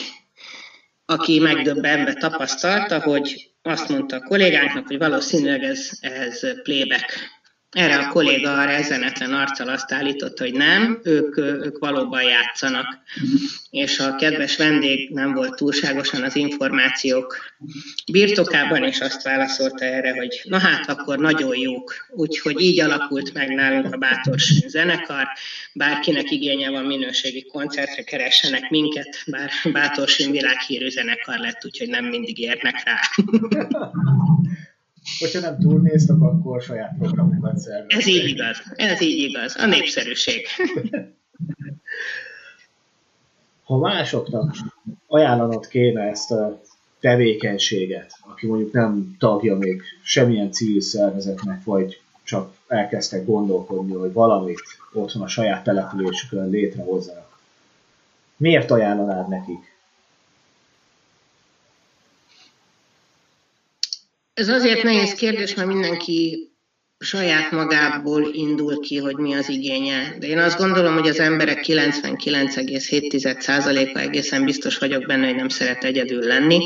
aki 1.05 1.39
megdöbbenve 1.39 2.12
tapasztalta, 2.15 3.01
hogy 3.01 3.51
azt 3.62 3.89
mondta 3.89 4.17
a 4.17 4.21
kollégánknak, 4.21 4.87
hogy 4.87 4.99
valószínűleg 4.99 5.62
ez, 5.62 5.91
ez 6.01 6.62
playback. 6.62 7.36
Erre 7.70 7.96
a 7.96 8.09
kolléga 8.09 8.59
a 8.59 8.64
rezenetlen 8.64 9.33
arccal 9.33 9.68
azt 9.68 9.92
állította, 9.92 10.44
hogy 10.44 10.52
nem, 10.52 11.00
ők, 11.02 11.37
ők 11.37 11.79
valóban 11.79 12.22
játszanak. 12.22 12.87
És 13.70 13.98
a 13.98 14.14
kedves 14.14 14.57
vendég 14.57 15.11
nem 15.11 15.33
volt 15.33 15.57
túlságosan 15.57 16.22
az 16.22 16.37
információk 16.37 17.37
birtokában, 18.12 18.85
és 18.85 19.00
azt 19.00 19.22
válaszolta 19.22 19.85
erre, 19.85 20.14
hogy 20.14 20.40
na 20.44 20.59
hát, 20.59 20.88
akkor 20.88 21.18
nagyon 21.18 21.57
jók. 21.57 21.94
Úgyhogy 22.11 22.61
így 22.61 22.81
alakult 22.81 23.33
meg 23.33 23.48
nálunk 23.48 23.94
a 23.94 23.96
Bátors 23.96 24.52
zenekar. 24.66 25.26
Bárkinek 25.72 26.31
igénye 26.31 26.70
van 26.70 26.85
minőségi 26.85 27.46
koncertre, 27.46 28.02
keressenek 28.02 28.70
minket, 28.70 29.22
bár 29.26 29.50
Bátorsin 29.72 30.31
világhírű 30.31 30.88
zenekar 30.88 31.38
lett, 31.38 31.64
úgyhogy 31.64 31.88
nem 31.88 32.05
mindig 32.05 32.38
érnek 32.38 32.83
rá. 32.85 33.00
Hogyha 35.19 35.40
nem 35.40 35.59
túlnéztek, 35.59 36.21
akkor 36.21 36.62
saját 36.62 36.97
programokat 36.99 37.59
szerveztek. 37.59 37.99
Ez 38.01 38.07
így 38.07 38.29
igaz, 38.29 38.62
ez 38.75 39.01
így 39.01 39.19
igaz, 39.19 39.57
a 39.59 39.66
népszerűség. 39.66 40.47
Ha 43.64 43.79
másoknak 43.79 44.57
ajánlanod 45.07 45.66
kéne 45.66 46.03
ezt 46.03 46.31
a 46.31 46.61
tevékenységet, 47.01 48.12
aki 48.21 48.47
mondjuk 48.47 48.73
nem 48.73 49.16
tagja 49.19 49.57
még 49.57 49.83
semmilyen 50.03 50.53
civil 50.53 50.81
szervezetnek, 50.81 51.64
vagy 51.64 52.01
csak 52.23 52.55
elkezdtek 52.66 53.25
gondolkodni, 53.25 53.95
hogy 53.95 54.12
valamit 54.12 54.62
otthon 54.92 55.23
a 55.23 55.29
saját 55.29 55.64
településükön 55.64 56.51
létrehozzanak. 56.51 57.38
Miért 58.37 58.71
ajánlanád 58.71 59.29
nekik? 59.29 59.76
Ez 64.37 64.49
azért 64.49 64.83
nehéz 64.83 65.14
kérdés, 65.14 65.55
mert 65.55 65.68
mindenki 65.68 66.51
saját 66.99 67.51
magából 67.51 68.31
indul 68.33 68.81
ki, 68.81 68.96
hogy 68.96 69.16
mi 69.16 69.35
az 69.35 69.49
igénye. 69.49 70.16
De 70.18 70.27
én 70.27 70.38
azt 70.38 70.59
gondolom, 70.59 70.94
hogy 70.94 71.09
az 71.09 71.18
emberek 71.18 71.64
99,7%-a 71.66 73.99
egészen 73.99 74.44
biztos 74.44 74.79
vagyok 74.79 75.07
benne, 75.07 75.27
hogy 75.27 75.37
nem 75.37 75.49
szeret 75.49 75.85
egyedül 75.85 76.22
lenni. 76.22 76.61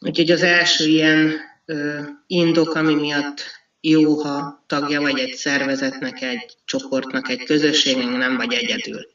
Úgyhogy 0.00 0.30
az 0.30 0.42
első 0.42 0.86
ilyen 0.86 1.34
ö, 1.64 2.00
indok, 2.26 2.74
ami 2.74 2.94
miatt 2.94 3.44
jó, 3.80 4.14
ha 4.14 4.64
tagja 4.66 5.00
vagy 5.00 5.18
egy 5.18 5.34
szervezetnek, 5.34 6.22
egy 6.22 6.56
csoportnak, 6.64 7.28
egy 7.28 7.44
közösségnek, 7.44 8.16
nem 8.16 8.36
vagy 8.36 8.52
egyedül. 8.52 9.06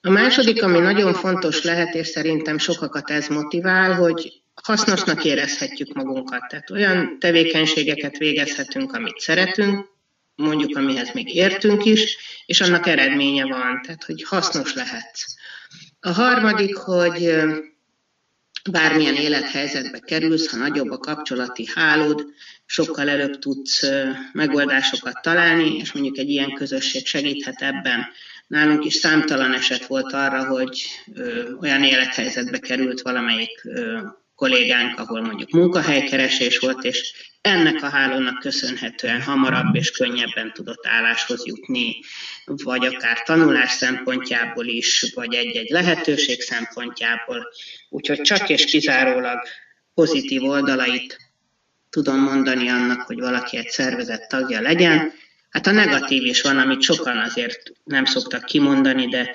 A 0.00 0.10
második, 0.10 0.62
ami 0.62 0.78
nagyon 0.78 1.14
fontos 1.14 1.62
lehet, 1.62 1.94
és 1.94 2.06
szerintem 2.06 2.58
sokakat 2.58 3.10
ez 3.10 3.28
motivál, 3.28 3.94
hogy 3.94 4.32
hasznosnak 4.54 5.24
érezhetjük 5.24 5.94
magunkat. 5.94 6.48
Tehát 6.48 6.70
olyan 6.70 7.18
tevékenységeket 7.18 8.16
végezhetünk, 8.16 8.92
amit 8.92 9.18
szeretünk, 9.18 9.86
mondjuk 10.34 10.76
amihez 10.76 11.10
még 11.12 11.34
értünk 11.34 11.84
is, 11.84 12.16
és 12.46 12.60
annak 12.60 12.86
eredménye 12.86 13.46
van, 13.46 13.80
tehát 13.82 14.04
hogy 14.04 14.22
hasznos 14.22 14.74
lehet. 14.74 15.24
A 16.00 16.10
harmadik, 16.10 16.76
hogy 16.76 17.34
bármilyen 18.70 19.14
élethelyzetbe 19.14 19.98
kerülsz, 19.98 20.50
ha 20.50 20.56
nagyobb 20.56 20.90
a 20.90 20.98
kapcsolati 20.98 21.68
hálód, 21.74 22.24
sokkal 22.66 23.08
előbb 23.08 23.38
tudsz 23.38 23.86
megoldásokat 24.32 25.22
találni, 25.22 25.76
és 25.76 25.92
mondjuk 25.92 26.18
egy 26.18 26.28
ilyen 26.28 26.52
közösség 26.52 27.06
segíthet 27.06 27.62
ebben. 27.62 28.06
Nálunk 28.48 28.84
is 28.84 28.94
számtalan 28.94 29.54
eset 29.54 29.86
volt 29.86 30.12
arra, 30.12 30.46
hogy 30.46 30.86
olyan 31.60 31.84
élethelyzetbe 31.84 32.58
került 32.58 33.00
valamelyik 33.00 33.68
kollégánk, 34.34 34.98
ahol 34.98 35.20
mondjuk 35.20 35.50
munkahelykeresés 35.50 36.58
volt, 36.58 36.84
és 36.84 37.12
ennek 37.40 37.82
a 37.82 37.88
hálónak 37.88 38.38
köszönhetően 38.38 39.22
hamarabb 39.22 39.74
és 39.74 39.90
könnyebben 39.90 40.52
tudott 40.52 40.86
álláshoz 40.86 41.46
jutni, 41.46 41.96
vagy 42.44 42.86
akár 42.86 43.22
tanulás 43.22 43.70
szempontjából 43.70 44.66
is, 44.66 45.12
vagy 45.14 45.34
egy-egy 45.34 45.70
lehetőség 45.70 46.40
szempontjából. 46.40 47.48
Úgyhogy 47.88 48.20
csak 48.20 48.48
és 48.48 48.64
kizárólag 48.64 49.38
pozitív 49.94 50.42
oldalait 50.42 51.16
tudom 51.90 52.20
mondani 52.20 52.68
annak, 52.68 53.00
hogy 53.00 53.20
valaki 53.20 53.56
egy 53.56 53.68
szervezet 53.68 54.28
tagja 54.28 54.60
legyen. 54.60 55.12
Hát 55.50 55.66
a 55.66 55.70
negatív 55.70 56.24
is 56.24 56.42
van, 56.42 56.58
amit 56.58 56.82
sokan 56.82 57.18
azért 57.18 57.72
nem 57.84 58.04
szoktak 58.04 58.44
kimondani, 58.44 59.08
de 59.08 59.30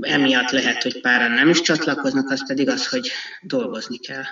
emiatt 0.00 0.50
lehet, 0.50 0.82
hogy 0.82 1.00
páran 1.00 1.30
nem 1.30 1.48
is 1.48 1.60
csatlakoznak, 1.60 2.30
az 2.30 2.46
pedig 2.46 2.68
az, 2.68 2.88
hogy 2.88 3.10
dolgozni 3.42 3.98
kell. 3.98 4.22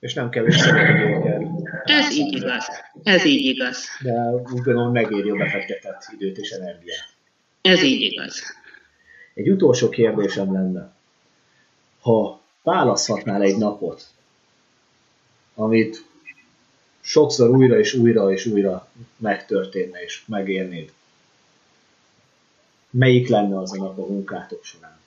És 0.00 0.14
nem 0.14 0.30
kevés 0.30 0.56
kell. 0.62 1.42
Ez 1.84 2.12
így 2.12 2.36
igaz. 2.36 2.66
Ez 3.02 3.24
így 3.24 3.44
igaz. 3.44 3.88
De 4.02 4.12
úgy 4.12 4.62
gondolom 4.62 4.92
megéri 4.92 5.30
a 5.30 5.36
befektetett 5.36 6.08
időt 6.12 6.38
és 6.38 6.50
energiát. 6.50 7.06
Ez 7.62 7.82
így 7.82 8.00
igaz. 8.00 8.42
Egy 9.34 9.50
utolsó 9.50 9.88
kérdésem 9.88 10.52
lenne. 10.52 10.92
Ha 12.00 12.40
választhatnál 12.62 13.42
egy 13.42 13.56
napot, 13.56 14.02
amit 15.54 16.04
sokszor 17.00 17.50
újra 17.50 17.78
és 17.78 17.94
újra 17.94 18.32
és 18.32 18.46
újra 18.46 18.83
megtörténne 19.16 20.02
és 20.02 20.22
megérnéd, 20.26 20.92
melyik 22.90 23.28
lenne 23.28 23.58
az 23.58 23.72
a 23.72 23.76
nap 23.76 23.98
a 23.98 24.06
munkátok 24.06 24.64
során? 24.64 25.02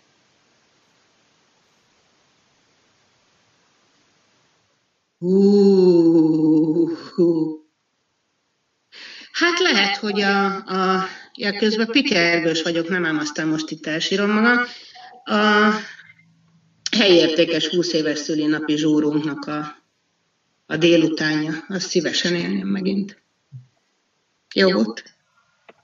Hát 9.31 9.59
lehet, 9.59 9.97
hogy 9.97 10.21
a, 10.21 10.45
a 10.55 11.07
ja, 11.33 11.57
közben 11.57 11.87
pikergős 11.87 12.61
vagyok, 12.61 12.89
nem 12.89 13.05
ám 13.05 13.21
most 13.45 13.69
itt 13.69 13.85
elsírom 13.85 14.29
magam. 14.29 14.57
A 15.23 15.71
helyértékes 16.97 17.67
20 17.67 17.93
éves 17.93 18.19
szülinapi 18.19 18.77
zsúrunknak 18.77 19.45
a, 19.45 19.83
a 20.65 20.77
délutánja, 20.77 21.65
azt 21.67 21.87
szívesen 21.87 22.35
élném 22.35 22.67
megint. 22.67 23.21
Jó 24.53 24.71
volt? 24.71 25.03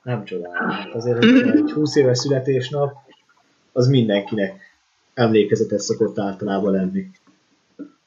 Nem 0.04 0.24
csodálom. 0.26 0.70
Hát 0.70 0.94
azért 0.94 1.24
egy 1.56 1.72
20 1.72 1.96
éves 1.96 2.18
születésnap 2.18 2.94
az 3.72 3.88
mindenkinek 3.88 4.62
emlékezetes 5.14 5.82
szokott 5.82 6.20
általában 6.20 6.72
lenni. 6.72 7.12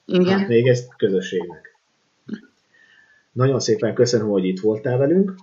Igen. 0.04 0.38
Hát 0.38 0.48
még 0.48 0.66
ezt 0.66 0.96
közösségnek. 0.96 1.76
Nagyon 3.32 3.60
szépen 3.60 3.94
köszönöm, 3.94 4.28
hogy 4.28 4.44
itt 4.44 4.60
voltál 4.60 4.96
velünk. 4.96 5.34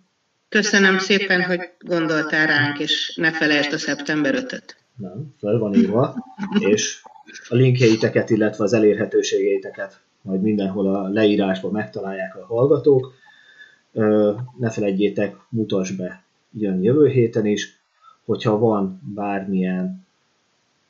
Köszönöm 0.49 0.97
szépen, 0.97 1.43
hogy 1.43 1.60
gondoltál 1.80 2.47
ránk, 2.47 2.80
és 2.80 3.15
ne 3.15 3.32
felejtsd 3.32 3.73
a 3.73 3.78
szeptember 3.78 4.36
5-öt. 4.36 4.76
Nem, 4.95 5.36
föl 5.39 5.60
van 5.60 5.73
írva, 5.73 6.15
és 6.60 7.02
a 7.49 7.56
linkjeiteket, 7.56 8.30
illetve 8.30 8.63
az 8.63 8.73
elérhetőségeiteket 8.73 10.02
majd 10.21 10.41
mindenhol 10.41 10.95
a 10.95 11.08
leírásban 11.08 11.71
megtalálják 11.71 12.36
a 12.36 12.45
hallgatók. 12.45 13.13
Ne 14.58 14.69
felejtjétek, 14.69 15.36
mutas 15.49 15.91
be, 15.91 16.23
jön 16.51 16.84
jövő 16.84 17.08
héten 17.08 17.45
is, 17.45 17.79
hogyha 18.25 18.58
van 18.58 19.01
bármilyen 19.13 20.06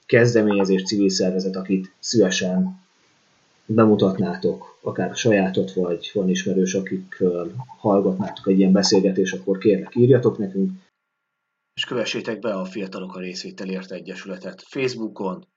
kezdeményezés, 0.06 0.84
civil 0.84 1.10
szervezet, 1.10 1.56
akit 1.56 1.94
szívesen 2.00 2.82
bemutatnátok, 3.66 4.78
akár 4.82 5.10
a 5.10 5.16
sajátot, 5.16 5.74
vagy 5.74 6.12
van 6.14 6.30
ismerős, 6.30 6.74
akikről 6.74 7.54
hallgatnátok 7.78 8.48
egy 8.48 8.58
ilyen 8.58 8.72
beszélgetés, 8.72 9.32
akkor 9.32 9.58
kérlek 9.58 9.96
írjatok 9.96 10.38
nekünk. 10.38 10.72
És 11.74 11.86
kövessétek 11.86 12.40
be 12.40 12.54
a 12.54 12.66
Fiatalok 12.66 13.16
a 13.16 13.20
Részvételért 13.20 13.92
Egyesületet 13.92 14.62
Facebookon, 14.62 15.48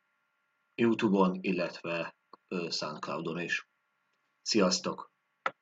Youtube-on, 0.74 1.38
illetve 1.40 2.14
Soundcloud-on 2.70 3.40
is. 3.40 3.68
Sziasztok! 4.42 5.14